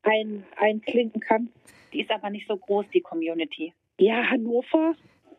[0.03, 1.51] ein, einklinken kann.
[1.93, 3.75] Die ist aber nicht so groß, die Community.
[3.99, 4.95] Ja, Hannover.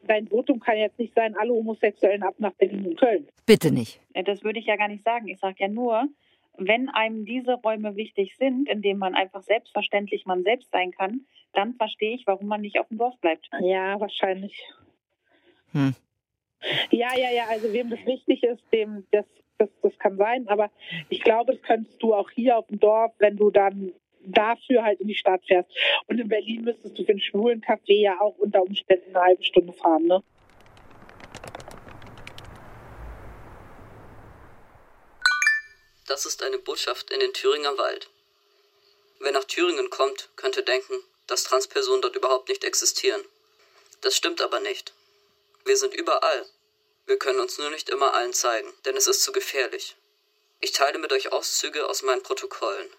[0.06, 3.28] Dein Votum kann jetzt nicht sein, alle Homosexuellen ab nach Berlin und Köln.
[3.46, 4.00] Bitte nicht.
[4.26, 5.28] Das würde ich ja gar nicht sagen.
[5.30, 6.08] Ich sage ja nur,
[6.58, 11.22] wenn einem diese Räume wichtig sind, in denen man einfach selbstverständlich man selbst sein kann,
[11.54, 13.50] dann verstehe ich, warum man nicht auf dem Dorf bleibt.
[13.62, 14.56] Ja, wahrscheinlich.
[15.72, 15.96] Hm.
[16.92, 19.26] Ja, ja, ja, also wem das wichtig ist, dem das,
[19.58, 20.48] das, das kann sein.
[20.48, 20.72] Aber
[21.10, 23.92] ich glaube, das könntest du auch hier auf dem Dorf, wenn du dann
[24.26, 25.70] dafür halt in die Stadt fährst.
[26.08, 29.44] Und in Berlin müsstest du für einen schwulen Café ja auch unter Umständen eine halbe
[29.44, 30.24] Stunde fahren, ne?
[36.08, 38.10] Das ist eine Botschaft in den Thüringer Wald.
[39.20, 40.96] Wer nach Thüringen kommt, könnte denken,
[41.28, 43.24] dass Transpersonen dort überhaupt nicht existieren.
[44.02, 44.94] Das stimmt aber nicht.
[45.66, 46.46] Wir sind überall.
[47.06, 49.96] Wir können uns nur nicht immer allen zeigen, denn es ist zu gefährlich.
[50.60, 52.90] Ich teile mit euch Auszüge aus meinen Protokollen.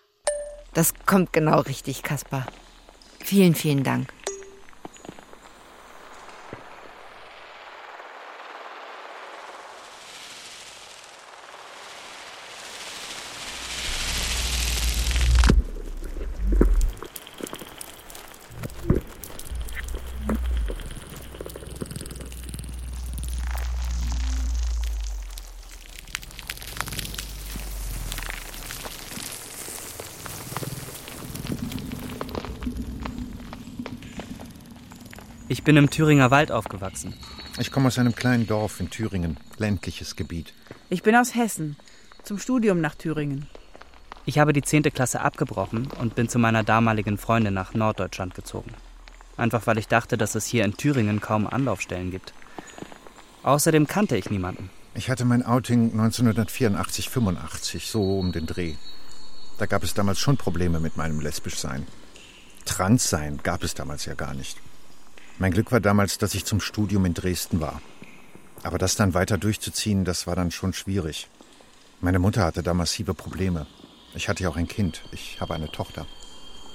[0.72, 2.46] Das kommt genau richtig, Kaspar.
[3.24, 4.08] Vielen, vielen Dank.
[35.64, 37.14] Ich bin im Thüringer Wald aufgewachsen.
[37.58, 40.52] Ich komme aus einem kleinen Dorf in Thüringen, ländliches Gebiet.
[40.90, 41.76] Ich bin aus Hessen,
[42.22, 43.46] zum Studium nach Thüringen.
[44.26, 44.82] Ich habe die 10.
[44.82, 48.72] Klasse abgebrochen und bin zu meiner damaligen Freundin nach Norddeutschland gezogen.
[49.38, 52.34] Einfach weil ich dachte, dass es hier in Thüringen kaum Anlaufstellen gibt.
[53.42, 54.68] Außerdem kannte ich niemanden.
[54.92, 58.74] Ich hatte mein Outing 1984, 85, so um den Dreh.
[59.56, 61.86] Da gab es damals schon Probleme mit meinem Lesbischsein.
[62.66, 64.58] Transsein gab es damals ja gar nicht.
[65.38, 67.80] Mein Glück war damals, dass ich zum Studium in Dresden war.
[68.62, 71.28] Aber das dann weiter durchzuziehen, das war dann schon schwierig.
[72.00, 73.66] Meine Mutter hatte da massive Probleme.
[74.14, 75.02] Ich hatte ja auch ein Kind.
[75.10, 76.06] Ich habe eine Tochter.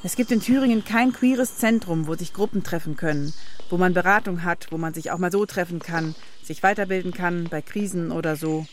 [0.04, 3.34] Es gibt in Thüringen kein queeres Zentrum, wo sich Gruppen treffen können,
[3.70, 7.46] wo man Beratung hat, wo man sich auch mal so treffen kann, sich weiterbilden kann
[7.50, 8.66] bei Krisen oder so.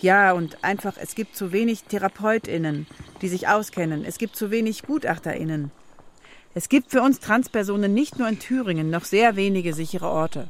[0.00, 2.86] Ja, und einfach, es gibt zu wenig TherapeutInnen,
[3.20, 4.04] die sich auskennen.
[4.04, 5.70] Es gibt zu wenig GutachterInnen.
[6.54, 10.48] Es gibt für uns Transpersonen nicht nur in Thüringen noch sehr wenige sichere Orte.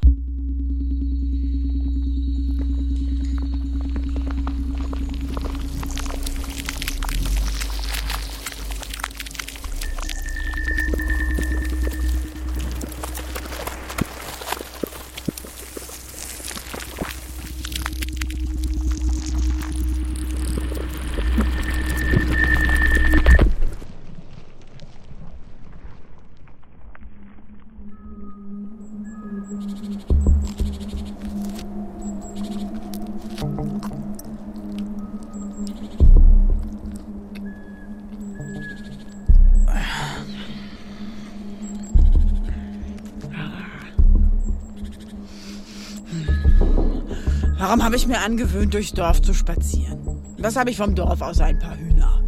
[47.92, 49.98] Habe ich mir angewöhnt, durchs Dorf zu spazieren?
[50.38, 52.22] Was habe ich vom Dorf aus ein paar Hühner?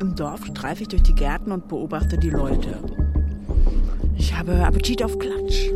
[0.00, 2.78] Im Dorf streife ich durch die Gärten und beobachte die Leute.
[4.16, 5.68] Ich habe Appetit auf Klatsch.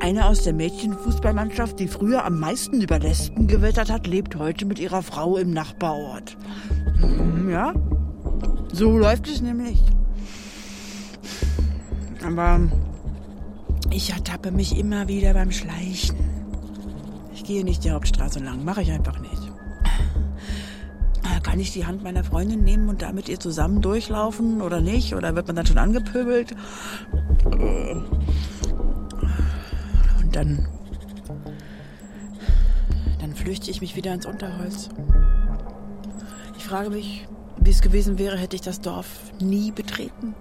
[0.00, 4.78] Eine aus der Mädchenfußballmannschaft, die früher am meisten über Lesben gewittert hat, lebt heute mit
[4.78, 6.36] ihrer Frau im Nachbarort.
[7.00, 7.72] Hm, ja,
[8.76, 9.82] so läuft es nämlich.
[12.24, 12.60] Aber
[13.90, 16.16] ich ertappe mich immer wieder beim Schleichen.
[17.34, 19.52] Ich gehe nicht die Hauptstraße lang, mache ich einfach nicht.
[21.56, 25.14] Kann ich die Hand meiner Freundin nehmen und da mit ihr zusammen durchlaufen oder nicht?
[25.14, 26.54] Oder wird man dann schon angepöbelt?
[27.44, 28.04] Und
[30.32, 30.68] dann.
[33.20, 34.90] Dann flüchte ich mich wieder ins Unterholz.
[36.58, 37.26] Ich frage mich,
[37.66, 39.08] wie es gewesen wäre, hätte ich das Dorf
[39.40, 40.36] nie betreten.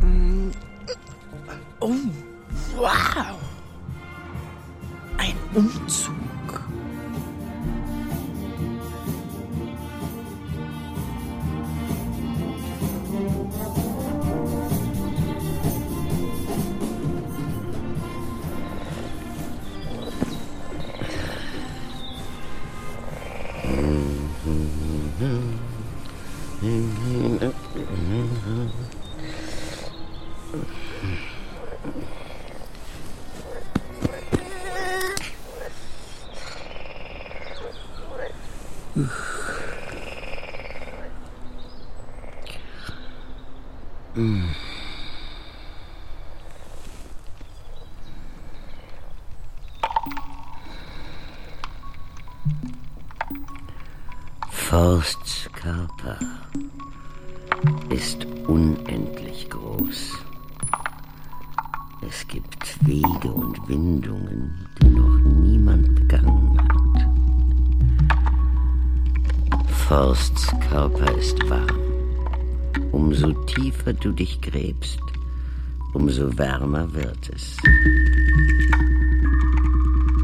[0.00, 0.50] Mm.
[1.78, 1.94] Oh,
[2.76, 3.38] wow.
[5.16, 6.27] Ein Umzug.
[54.98, 56.18] Forsts Körper
[57.88, 60.18] ist unendlich groß.
[62.00, 67.06] Es gibt Wege und Windungen, die noch niemand begangen hat.
[69.86, 71.78] Forsts Körper ist warm.
[72.90, 74.98] Umso tiefer du dich gräbst,
[75.94, 77.56] umso wärmer wird es.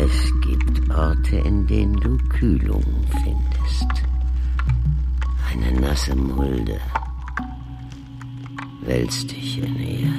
[0.00, 2.82] Es gibt Orte, in denen du Kühlung
[3.22, 4.03] findest.
[5.54, 6.80] Eine nasse Mulde
[8.80, 10.12] wälzt dich in ihr.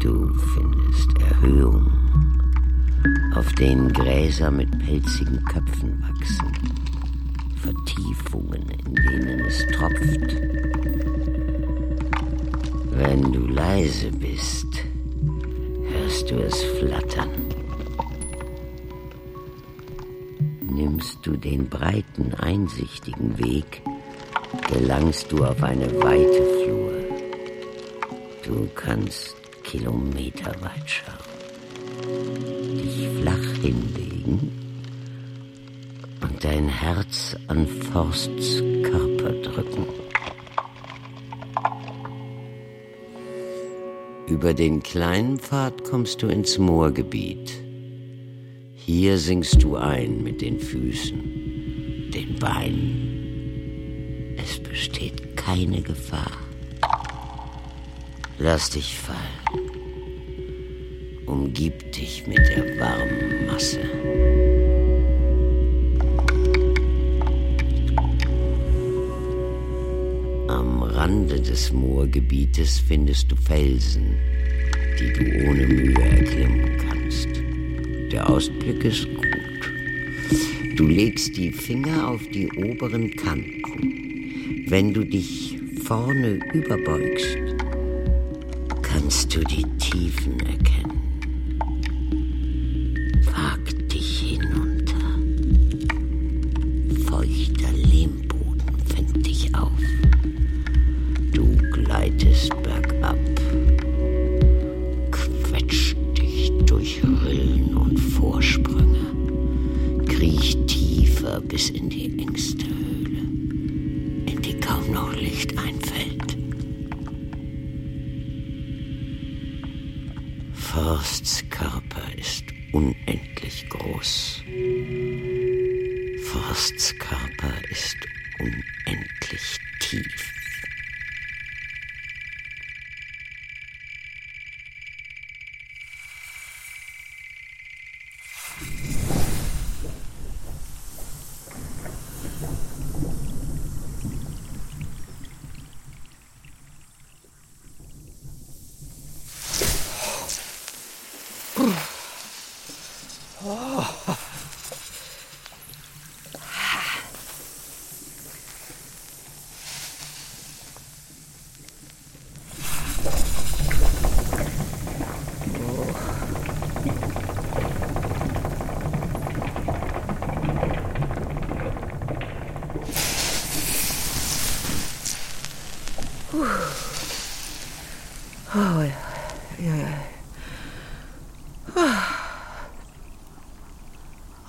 [0.00, 1.92] Du findest Erhöhungen,
[3.34, 6.50] auf denen Gräser mit pelzigen Köpfen wachsen.
[7.56, 10.36] Vertiefungen, in denen es tropft.
[12.92, 14.84] Wenn du leise bist,
[15.92, 17.47] hörst du es flattern.
[20.98, 23.82] Nimmst du den breiten, einsichtigen Weg,
[24.68, 26.92] gelangst du auf eine weite Flur.
[28.44, 31.14] Du kannst kilometerweit schauen.
[32.74, 34.50] dich flach hinlegen
[36.20, 39.86] und dein Herz an Forsts Körper drücken.
[44.26, 47.67] Über den kleinen Pfad kommst du ins Moorgebiet.
[48.90, 54.34] Hier sinkst du ein mit den Füßen, den Beinen.
[54.38, 56.32] Es besteht keine Gefahr.
[58.38, 59.18] Lass dich fallen.
[61.26, 63.82] Umgib dich mit der warmen Masse.
[70.48, 74.16] Am Rande des Moorgebietes findest du Felsen,
[74.98, 76.87] die du ohne Mühe erklimmen kannst.
[78.28, 80.76] Ausblick ist gut.
[80.76, 84.64] Du legst die Finger auf die oberen Kanten.
[84.68, 87.38] Wenn du dich vorne überbeugst,
[88.82, 90.87] kannst du die Tiefen erkennen.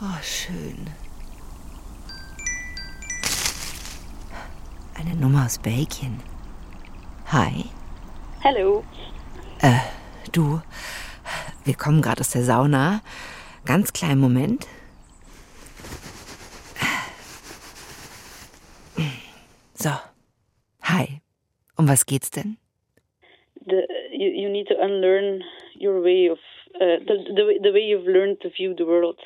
[0.01, 0.87] Oh, schön.
[4.95, 6.21] Eine Nummer aus Belgien.
[7.27, 7.65] Hi.
[8.43, 8.83] Hallo.
[9.61, 9.79] Äh,
[10.31, 10.61] du,
[11.65, 13.01] wir kommen gerade aus der Sauna.
[13.65, 14.67] Ganz kleinen Moment.
[19.73, 19.91] So.
[20.83, 21.21] Hi.
[21.77, 22.57] Um was geht's denn?
[23.65, 25.43] The, you, you need to unlearn
[25.79, 26.39] your way of
[26.75, 29.19] uh, the, the way- the way you've learned to view the world.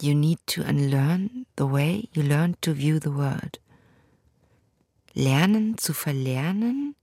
[0.00, 3.58] You need to unlearn the way you learned to view the world.
[5.14, 6.94] Lernen zu verlernen,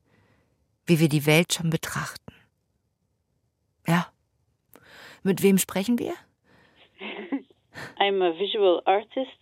[0.88, 2.34] wie wir die Welt schon betrachten.
[3.88, 4.08] Ja.
[5.24, 6.16] Mit wem sprechen wir?
[8.00, 9.42] I'm a visual artist.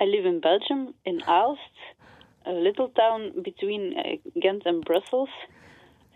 [0.00, 1.60] I live in Belgium, in Aalst,
[2.46, 5.28] a little town between uh, Ghent and Brussels.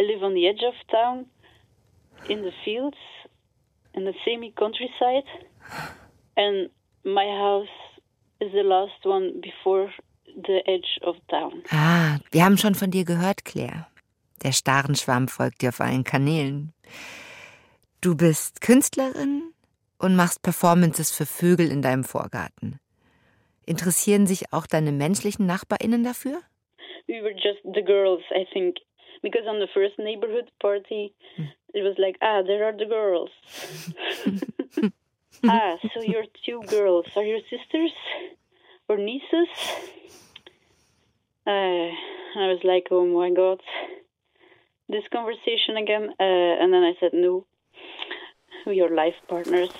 [0.00, 1.26] I live on the edge of town,
[2.28, 2.96] in the fields,
[3.94, 5.24] in the semi countryside,
[6.36, 6.70] and
[7.04, 7.68] my house
[8.40, 9.92] is the last one before
[10.26, 11.62] the edge of town.
[11.70, 13.86] Ah, wir haben schon von dir gehört, Claire.
[14.42, 16.72] Der Starenschwarm folgt dir auf allen Kanälen.
[18.00, 19.52] Du bist Künstlerin
[19.98, 22.78] und machst Performances für Vögel in deinem Vorgarten.
[23.66, 26.40] Interessieren sich auch deine menschlichen NachbarInnen dafür?
[27.08, 28.76] we were just the girls, I think,
[29.22, 31.14] because on the first neighborhood party,
[31.74, 33.30] it was like, ah, there are the girls.
[35.44, 37.06] ah, so you're two girls.
[37.16, 37.92] Are your sisters
[38.88, 39.48] or nieces?
[41.46, 41.90] Uh,
[42.36, 43.60] I was like, oh my god,
[44.88, 46.10] this conversation again.
[46.20, 47.46] Uh, and then I said, no,
[48.66, 49.70] we are life partners.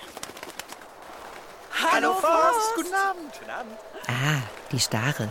[1.70, 3.32] Hallo Forst, guten Abend.
[3.32, 3.78] Guten Abend.
[4.08, 5.30] Ah, die Stare.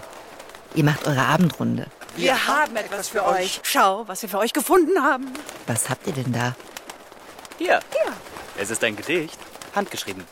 [0.76, 1.88] Ihr macht eure Abendrunde.
[2.18, 3.60] Wir haben etwas für euch.
[3.64, 5.32] Schau, was wir für euch gefunden haben.
[5.68, 6.56] Was habt ihr denn da?
[7.58, 7.80] Hier.
[8.58, 9.38] Es ist ein Gedicht.
[9.76, 10.24] Handgeschrieben.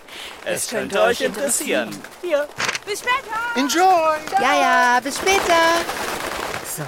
[0.44, 1.90] Es, Es könnte, könnte euch euch interessieren.
[2.22, 2.48] Hier.
[2.86, 3.56] Bis später.
[3.56, 4.16] Enjoy!
[4.42, 5.62] Ja, ja, bis später.
[6.76, 6.84] So.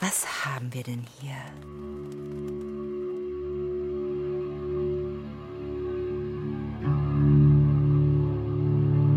[0.00, 1.34] Was haben wir denn hier?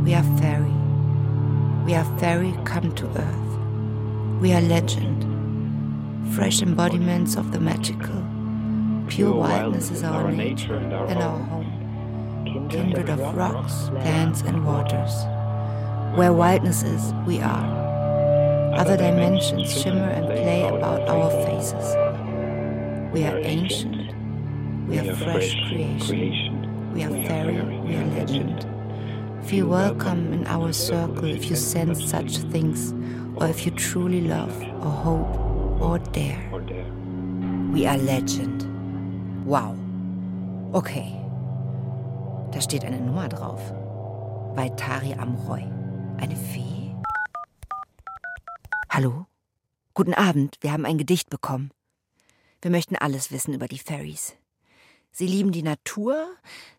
[0.03, 0.73] We are fairy.
[1.85, 3.50] We are fairy come to earth.
[4.41, 6.33] We are legend.
[6.33, 8.25] Fresh embodiments of the magical.
[9.07, 15.13] Pure wildness is our nature and our home, kindred of rocks, plants, and waters.
[16.17, 18.73] Where whiteness is, we are.
[18.73, 21.95] Other dimensions shimmer and play about our faces.
[23.13, 24.15] We are ancient,
[24.87, 28.65] we are fresh creation, we are fairy, we are legend.
[29.45, 32.91] Feel welcome in our circle if you sense such things,
[33.35, 34.53] or if you truly love,
[34.83, 36.39] or hope, or dare.
[37.71, 38.65] We are legend.
[39.45, 39.75] Wow.
[40.73, 41.17] Okay.
[42.51, 43.61] Da steht eine Nummer drauf.
[44.55, 45.63] Vaitari Amroy.
[46.17, 46.93] Eine Fee?
[48.89, 49.25] Hallo?
[49.93, 51.71] Guten Abend, wir haben ein Gedicht bekommen.
[52.61, 54.35] Wir möchten alles wissen über die Fairies.
[55.11, 56.27] Sie lieben die Natur?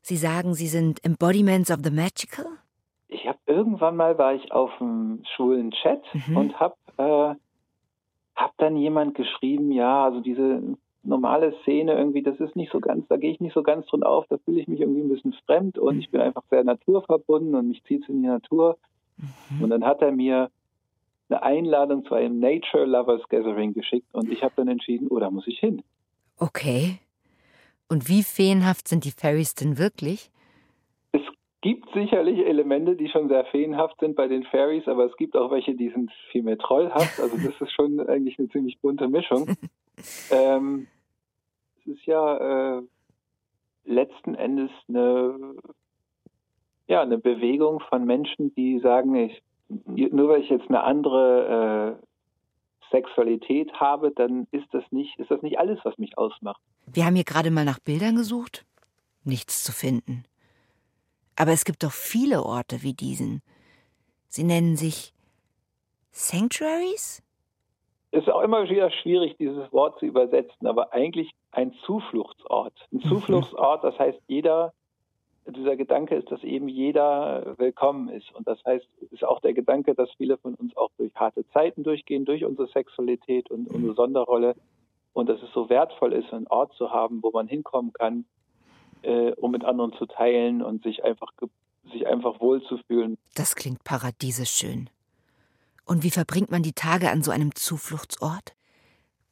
[0.03, 2.46] Sie sagen, sie sind Embodiments of the Magical?
[3.53, 6.36] Irgendwann mal war ich auf einem schwulen Chat Mhm.
[6.36, 7.34] und habe äh,
[8.34, 10.62] hab dann jemand geschrieben, ja, also diese
[11.03, 14.03] normale Szene irgendwie, das ist nicht so ganz, da gehe ich nicht so ganz drin
[14.03, 17.55] auf, da fühle ich mich irgendwie ein bisschen fremd und ich bin einfach sehr naturverbunden
[17.55, 18.78] und mich zieht in die Natur.
[19.61, 20.50] Und dann hat er mir
[21.28, 25.30] eine Einladung zu einem Nature Lovers Gathering geschickt und ich habe dann entschieden, oh, da
[25.30, 25.82] muss ich hin.
[26.38, 26.98] Okay.
[27.88, 30.30] Und wie feenhaft sind die Fairies denn wirklich?
[31.63, 35.51] Gibt sicherlich Elemente, die schon sehr feenhaft sind bei den Fairies, aber es gibt auch
[35.51, 37.19] welche, die sind viel mehr trollhaft.
[37.21, 39.57] Also das ist schon eigentlich eine ziemlich bunte Mischung.
[40.31, 40.89] ähm,
[41.81, 42.83] es ist ja äh,
[43.85, 45.55] letzten Endes eine,
[46.89, 49.43] ja, eine Bewegung von Menschen, die sagen, ich,
[49.87, 52.07] nur weil ich jetzt eine andere äh,
[52.91, 56.61] Sexualität habe, dann ist das nicht, ist das nicht alles, was mich ausmacht.
[56.87, 58.67] Wir haben hier gerade mal nach Bildern gesucht.
[59.25, 60.25] Nichts zu finden.
[61.37, 63.43] Aber es gibt doch viele Orte wie diesen.
[64.28, 65.12] Sie nennen sich
[66.11, 67.22] Sanctuaries?
[68.11, 72.74] Es ist auch immer wieder schwierig, dieses Wort zu übersetzen, aber eigentlich ein Zufluchtsort.
[72.93, 74.74] Ein Zufluchtsort, das heißt, jeder,
[75.47, 78.30] dieser Gedanke ist, dass eben jeder willkommen ist.
[78.35, 81.49] Und das heißt, es ist auch der Gedanke, dass viele von uns auch durch harte
[81.49, 84.55] Zeiten durchgehen, durch unsere Sexualität und unsere Sonderrolle.
[85.14, 88.26] Und dass es so wertvoll ist, einen Ort zu haben, wo man hinkommen kann,
[89.03, 91.32] äh, um mit anderen zu teilen und sich einfach,
[91.92, 93.18] sich einfach wohlzufühlen.
[93.34, 94.88] Das klingt paradiesisch schön.
[95.84, 98.55] Und wie verbringt man die Tage an so einem Zufluchtsort?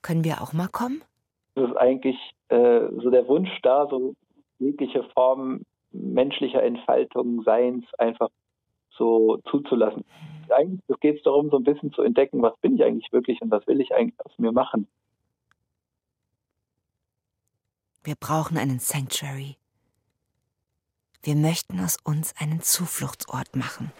[0.02, 1.02] Können wir auch mal kommen?
[1.54, 2.16] Es ist eigentlich
[2.48, 4.14] äh, so der Wunsch da, so
[4.58, 5.62] jegliche Form
[5.92, 8.30] menschlicher Entfaltung, Seins einfach
[8.96, 10.04] so zuzulassen.
[10.50, 13.50] Eigentlich geht es darum, so ein bisschen zu entdecken, was bin ich eigentlich wirklich und
[13.50, 14.88] was will ich eigentlich aus mir machen.
[18.02, 19.56] Wir brauchen einen Sanctuary.
[21.22, 23.92] Wir möchten aus uns einen Zufluchtsort machen.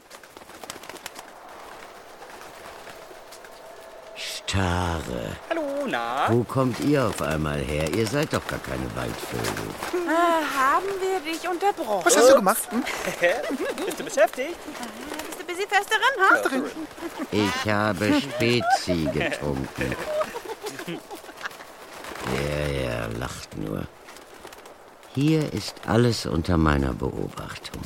[4.16, 5.36] Stare.
[5.50, 6.26] Hallo, na?
[6.30, 7.92] Wo kommt ihr auf einmal her?
[7.92, 10.08] Ihr seid doch gar keine Waldvögel.
[10.08, 12.06] Ah, haben wir dich unterbrochen?
[12.06, 12.62] Was hast du gemacht?
[12.70, 12.84] Hm?
[13.84, 14.56] Bist du beschäftigt?
[15.26, 16.62] Bist du Besitzerin, ha?
[17.30, 19.94] Ich habe Spezi getrunken.
[22.36, 23.86] Ja, ja, lacht nur.
[25.20, 27.82] Hier ist alles unter meiner Beobachtung.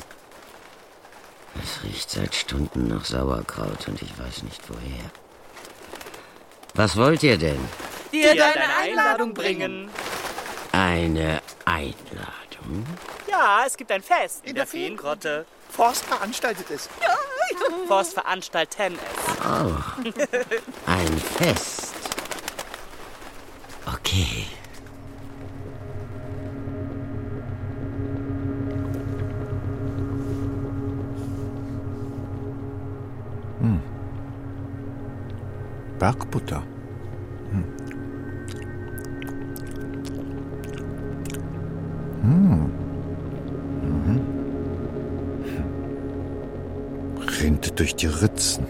[1.61, 5.11] Es riecht seit Stunden nach Sauerkraut und ich weiß nicht woher.
[6.75, 7.59] Was wollt ihr denn?
[8.13, 9.89] Dir deine Einladung bringen.
[10.71, 12.85] Eine Einladung?
[13.29, 15.45] Ja, es gibt ein Fest in, der Feengrotte.
[15.69, 16.87] Forst veranstaltet es.
[17.89, 19.45] Forst veranstalten es.
[19.45, 19.73] Oh,
[20.85, 21.95] ein Fest.
[23.93, 24.47] Okay.
[36.05, 36.61] Bergbutter.
[37.49, 37.63] Hm.
[42.21, 42.71] Hm.
[43.81, 44.21] Mhm.
[47.41, 48.67] Rinnt durch die Ritzen.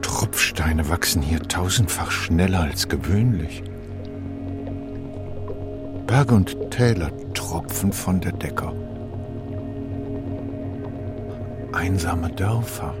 [0.00, 3.62] Tropfsteine wachsen hier tausendfach schneller als gewöhnlich.
[6.06, 8.72] Berge und Täler tropfen von der Decke.
[11.74, 12.94] Einsame Dörfer.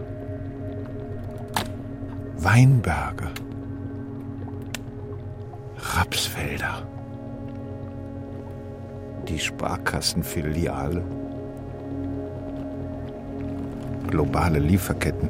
[2.38, 3.28] Weinberge.
[5.78, 6.82] Rapsfelder.
[9.28, 11.04] Die Sparkassenfiliale.
[14.08, 15.28] Globale Lieferketten.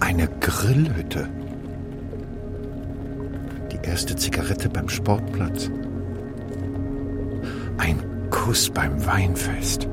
[0.00, 1.28] Eine Grillhütte.
[3.72, 5.70] Die erste Zigarette beim Sportplatz.
[7.78, 9.88] Ein Kuss beim Weinfest.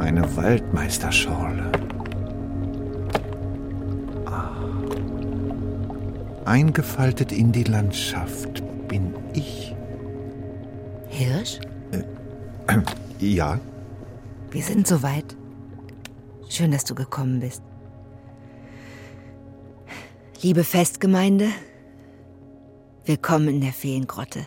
[0.00, 1.70] Eine Waldmeisterschorle.
[4.24, 4.56] Ah.
[6.46, 9.76] eingefaltet in die Landschaft bin ich.
[11.08, 11.60] Hirsch?
[11.92, 12.78] Äh,
[13.18, 13.60] ja.
[14.50, 15.36] Wir sind soweit.
[16.48, 17.62] Schön, dass du gekommen bist.
[20.40, 21.50] Liebe Festgemeinde,
[23.04, 24.46] willkommen in der Feengrotte.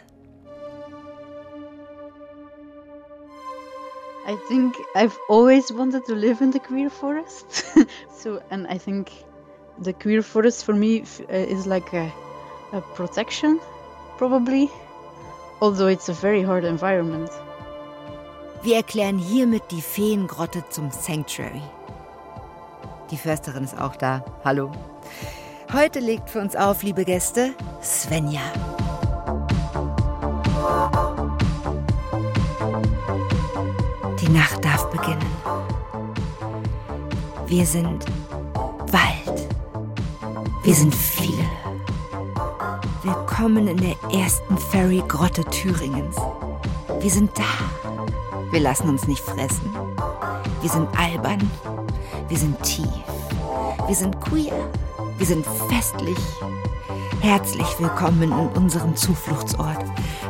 [4.26, 7.66] I think I've always wanted to live in the queer forest.
[8.18, 9.12] so, and I think
[9.80, 12.12] the queer forest for me uh, is like a,
[12.72, 13.60] a protection,
[14.18, 14.70] probably.
[15.62, 17.30] Although it's a very hard environment.
[18.64, 21.62] Wir erklären hiermit die Feengrotte zum Sanctuary.
[23.12, 24.24] Die Försterin ist auch da.
[24.46, 24.72] Hallo.
[25.74, 28.42] Heute legt für uns auf, liebe Gäste, Svenja.
[34.24, 35.26] Die Nacht darf beginnen.
[37.46, 38.06] Wir sind
[38.90, 39.50] Wald.
[40.64, 41.44] Wir sind viele.
[43.04, 46.16] Willkommen in der ersten Ferry-Grotte Thüringens.
[47.02, 47.44] Wir sind da.
[48.50, 49.76] Wir lassen uns nicht fressen.
[50.62, 51.52] Wir sind albern.
[52.30, 52.88] Wir sind tief.
[53.88, 54.70] Wir sind queer.
[55.18, 56.20] Wir sind festlich.
[57.20, 59.84] Herzlich willkommen in unserem Zufluchtsort,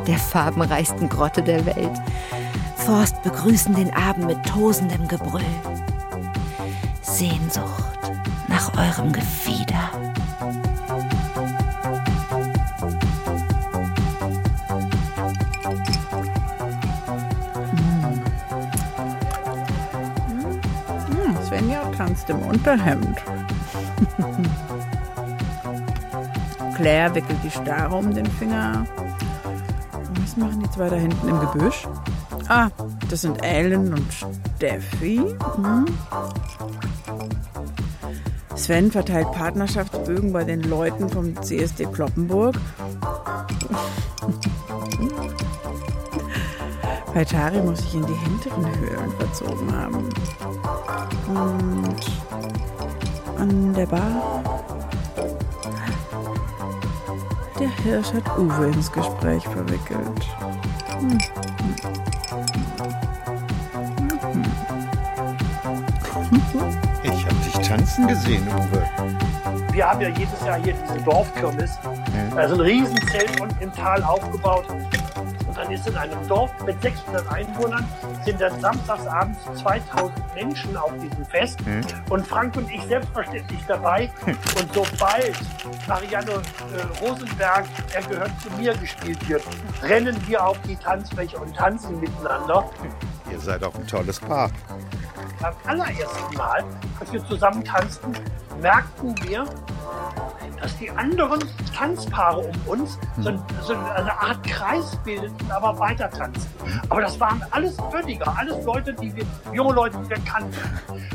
[0.08, 1.96] der farbenreichsten Grotte der Welt.
[2.84, 5.40] Forst begrüßen den Abend mit tosendem Gebrüll.
[7.00, 7.98] Sehnsucht
[8.46, 9.90] nach eurem Gefieder.
[21.08, 23.22] Hm, Svenja tanzt im Unterhemd.
[26.76, 28.86] Claire wickelt die Starre um den Finger.
[30.20, 31.86] Was machen die zwei da hinten im Gebüsch?
[32.48, 32.68] Ah,
[33.08, 35.16] das sind Ellen und Steffi.
[35.56, 35.86] Hm.
[38.54, 42.54] Sven verteilt Partnerschaftsbögen bei den Leuten vom CSD Kloppenburg.
[47.14, 50.08] Bei Tari muss ich in die hinteren Höhlen verzogen haben.
[51.28, 52.00] Und
[53.38, 54.42] an der Bar.
[57.58, 60.26] Der Hirsch hat Uwe ins Gespräch verwickelt.
[60.98, 61.18] Hm.
[67.94, 69.72] Dich tanzen gesehen, Uwe.
[69.72, 71.78] Wir haben ja jedes Jahr hier diese Dorfkirmes.
[72.34, 74.66] Da ist ein Riesenzelt unten im Tal aufgebaut.
[74.68, 77.86] Und dann ist in einem Dorf mit 600 Einwohnern,
[78.24, 81.58] sind dann samstagsabends 2000 Menschen auf diesem Fest.
[82.10, 84.10] Und Frank und ich selbstverständlich dabei.
[84.26, 85.36] Und sobald
[85.86, 89.42] Marianne äh, Rosenberg, er gehört zu mir, gespielt wird,
[89.82, 92.70] rennen wir auf die Tanzfläche und tanzen miteinander.
[93.30, 94.50] Ihr seid auch ein tolles Paar.
[95.40, 96.64] Beim allerersten Mal,
[97.00, 98.12] als wir zusammen tanzten,
[98.60, 99.44] merkten wir,
[100.60, 101.40] dass die anderen
[101.76, 103.32] Tanzpaare um uns so,
[103.62, 106.50] so eine Art Kreis bildeten, aber weiter tanzten.
[106.88, 110.56] Aber das waren alles Völliger, alles Leute, die wir, junge Leute, die wir kannten.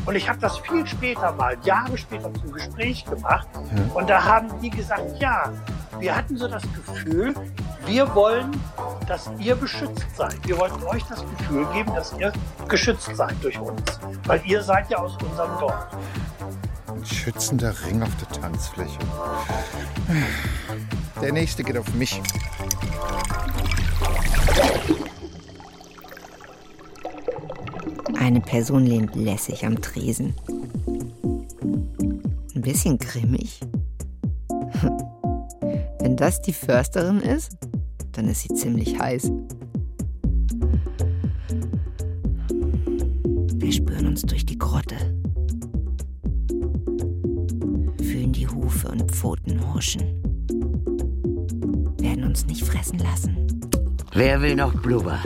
[0.05, 3.47] Und ich habe das viel später mal, Jahre später zum Gespräch gemacht.
[3.93, 5.51] Und da haben die gesagt, ja,
[5.99, 7.33] wir hatten so das Gefühl,
[7.85, 8.51] wir wollen,
[9.09, 10.37] dass ihr beschützt seid.
[10.47, 12.31] Wir wollten euch das Gefühl geben, dass ihr
[12.67, 13.81] geschützt seid durch uns.
[14.25, 15.87] Weil ihr seid ja aus unserem Dorf.
[16.87, 18.99] Ein schützender Ring auf der Tanzfläche.
[21.21, 22.21] Der nächste geht auf mich.
[28.19, 30.35] Eine Person lehnt lässig am Tresen.
[32.53, 33.59] Ein bisschen grimmig.
[35.99, 37.57] Wenn das die Försterin ist,
[38.13, 39.31] dann ist sie ziemlich heiß.
[43.55, 44.95] Wir spüren uns durch die Grotte.
[48.01, 50.01] Fühlen die Hufe und Pfoten huschen.
[51.99, 53.35] Werden uns nicht fressen lassen.
[54.13, 55.19] Wer will noch Blubber?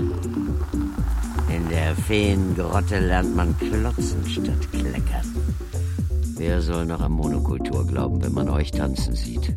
[1.50, 5.36] In der Feengrotte lernt man klotzen statt kleckern.
[6.36, 9.56] Wer soll noch an Monokultur glauben, wenn man euch tanzen sieht?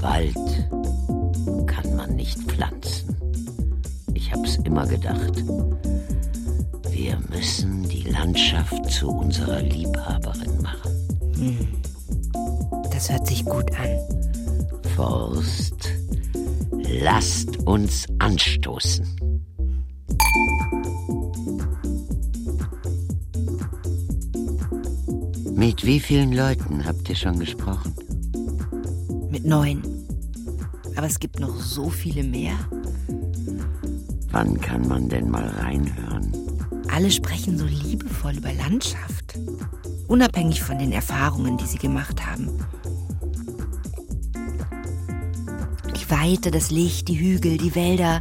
[0.00, 0.36] Wald
[4.62, 5.44] Immer gedacht.
[6.90, 10.90] Wir müssen die Landschaft zu unserer Liebhaberin machen.
[11.34, 11.68] Hm.
[12.90, 13.88] Das hört sich gut an.
[14.96, 15.90] Forst,
[17.00, 19.06] lasst uns anstoßen.
[25.54, 27.94] Mit wie vielen Leuten habt ihr schon gesprochen?
[29.30, 29.82] Mit neun.
[30.96, 32.54] Aber es gibt noch so viele mehr.
[34.34, 36.32] Wann kann man denn mal reinhören?
[36.90, 39.38] Alle sprechen so liebevoll über Landschaft.
[40.08, 42.48] Unabhängig von den Erfahrungen, die sie gemacht haben.
[45.94, 48.20] Die Weite, das Licht, die Hügel, die Wälder.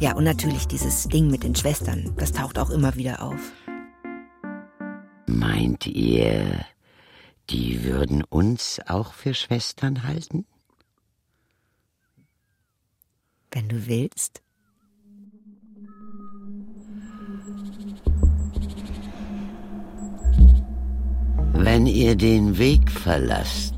[0.00, 2.12] Ja, und natürlich dieses Ding mit den Schwestern.
[2.16, 3.52] Das taucht auch immer wieder auf.
[5.26, 6.64] Meint ihr,
[7.50, 10.44] die würden uns auch für Schwestern halten?
[13.52, 14.42] Wenn du willst.
[21.62, 23.74] Wenn ihr den Weg verlasst,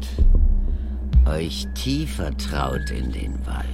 [1.26, 3.66] euch tiefer traut in den Wald,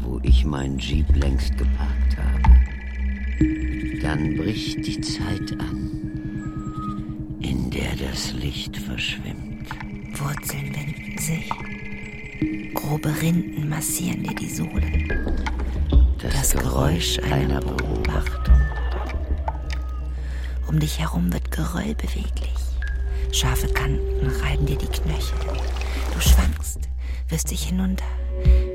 [0.00, 8.32] wo ich meinen Jeep längst geparkt habe, dann bricht die Zeit an, in der das
[8.32, 9.68] Licht verschwimmt.
[10.18, 11.48] Wurzeln winden sich.
[12.74, 15.08] Grobe Rinden massieren dir die Sohlen.
[16.18, 18.57] Das, Das Geräusch einer Beobachtung.
[20.68, 22.54] Um dich herum wird Geröll beweglich.
[23.32, 25.38] Scharfe Kanten reiben dir die Knöchel.
[26.12, 26.80] Du schwankst,
[27.30, 28.04] wirst dich hinunter.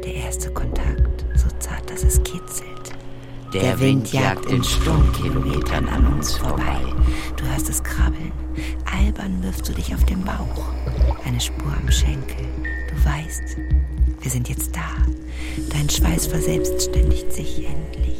[0.03, 2.91] Der erste Kontakt, so zart, dass es kitzelt.
[3.53, 6.81] Der Wind jagt in Stundenkilometern an uns vorbei.
[7.37, 8.31] Du hörst es krabbeln.
[8.91, 10.65] Albern wirfst du dich auf den Bauch.
[11.25, 12.47] Eine Spur am Schenkel.
[12.89, 13.57] Du weißt,
[14.19, 14.89] wir sind jetzt da.
[15.69, 18.17] Dein Schweiß verselbstständigt sich endlich.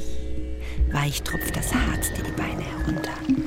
[0.92, 3.43] Weich tropft das Harz dir die Beine herunter.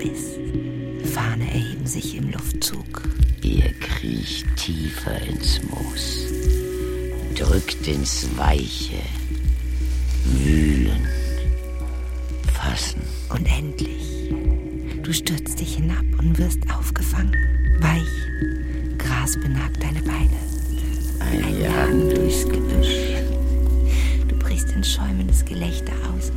[0.00, 1.12] Ein Biss.
[1.12, 3.08] Fahne erheben sich im Luftzug.
[3.42, 6.26] Ihr kriecht tiefer ins Moos,
[7.34, 9.02] drückt ins Weiche,
[10.24, 11.06] wühlen,
[12.52, 13.02] fassen.
[13.30, 14.30] Und endlich.
[15.02, 17.36] Du stürzt dich hinab und wirst aufgefangen.
[17.80, 18.98] Weich.
[18.98, 20.36] Gras benagt deine Beine.
[21.20, 23.22] Ein Jagen durchs Gebüsch.
[24.28, 26.32] Du brichst in schäumendes Gelächter aus.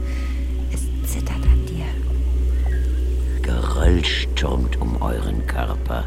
[3.93, 6.05] Geröll stürmt um euren Körper,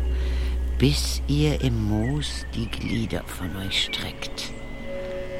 [0.76, 4.51] bis ihr im Moos die Glieder von euch streckt.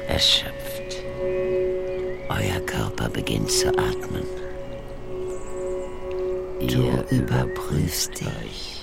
[0.07, 1.03] Erschöpft.
[2.29, 4.23] Euer Körper beginnt zu atmen.
[6.61, 8.81] Du überprüfst dich.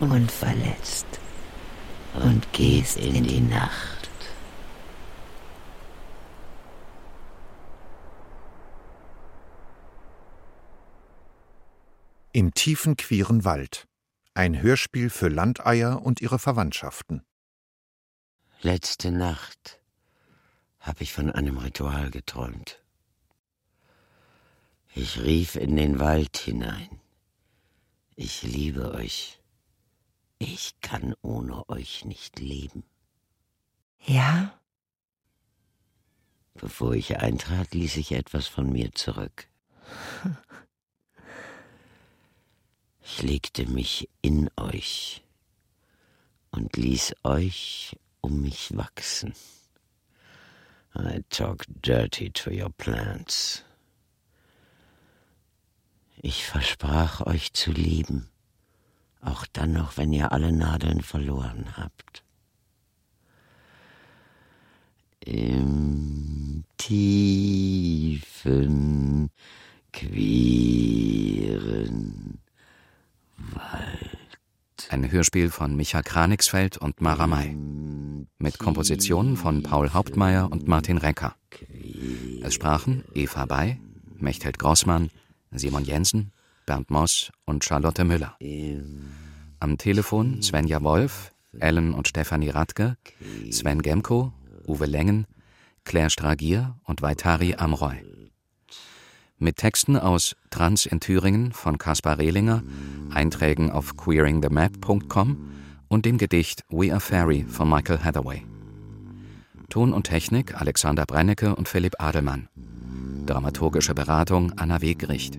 [0.00, 1.06] Unverletzt.
[2.14, 3.93] Und gehst in die Nacht.
[12.36, 13.86] Im tiefen queeren Wald.
[14.34, 17.22] Ein Hörspiel für Landeier und ihre Verwandtschaften.
[18.60, 19.80] Letzte Nacht
[20.80, 22.82] habe ich von einem Ritual geträumt.
[24.96, 27.00] Ich rief in den Wald hinein.
[28.16, 29.40] Ich liebe euch.
[30.40, 32.82] Ich kann ohne euch nicht leben.
[34.00, 34.58] Ja?
[36.54, 39.46] Bevor ich eintrat, ließ ich etwas von mir zurück.
[43.06, 45.22] Ich legte mich in euch
[46.50, 49.34] und ließ euch um mich wachsen.
[50.96, 53.62] I talk dirty to your plants.
[56.16, 58.30] Ich versprach euch zu lieben,
[59.20, 62.24] auch dann noch, wenn ihr alle Nadeln verloren habt.
[65.20, 68.10] Im tiefen,
[69.92, 71.34] queeren
[74.90, 77.56] Ein Hörspiel von Micha Kranigsfeld und Mara May.
[78.38, 81.34] Mit Kompositionen von Paul Hauptmeier und Martin Recker.
[82.42, 83.80] Es sprachen Eva Bay,
[84.18, 85.10] Mechthild Grossmann,
[85.50, 86.32] Simon Jensen,
[86.66, 88.36] Bernd Moss und Charlotte Müller.
[89.60, 92.96] Am Telefon Svenja Wolf, Ellen und Stefanie Radke,
[93.50, 94.32] Sven Gemko,
[94.66, 95.26] Uwe Lengen,
[95.84, 97.96] Claire Stragier und Vaitari Amroy.
[99.38, 102.62] Mit Texten aus Trans in Thüringen von Kaspar Rehlinger,
[103.12, 105.36] Einträgen auf queeringthemap.com
[105.88, 108.42] und dem Gedicht We Are Fairy von Michael Hathaway.
[109.70, 112.48] Ton und Technik Alexander Brennecke und Philipp Adelmann.
[113.26, 115.38] Dramaturgische Beratung Anna Wegricht.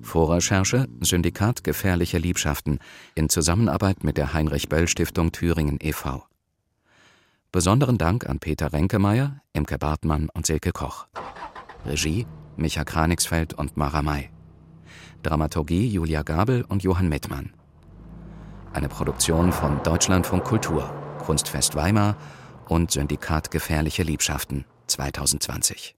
[0.00, 2.78] Vorrecherche Syndikat Gefährliche Liebschaften
[3.14, 6.24] in Zusammenarbeit mit der Heinrich-Böll-Stiftung Thüringen e.V.
[7.52, 11.06] Besonderen Dank an Peter Renkemeyer, Imke Bartmann und Silke Koch.
[11.84, 12.26] Regie
[12.56, 14.30] Micha Kranigsfeld und Mara May.
[15.22, 17.52] Dramaturgie Julia Gabel und Johann Mittmann.
[18.72, 22.16] Eine Produktion von Deutschlandfunk Kultur, Kunstfest Weimar
[22.68, 25.95] und Syndikat Gefährliche Liebschaften 2020.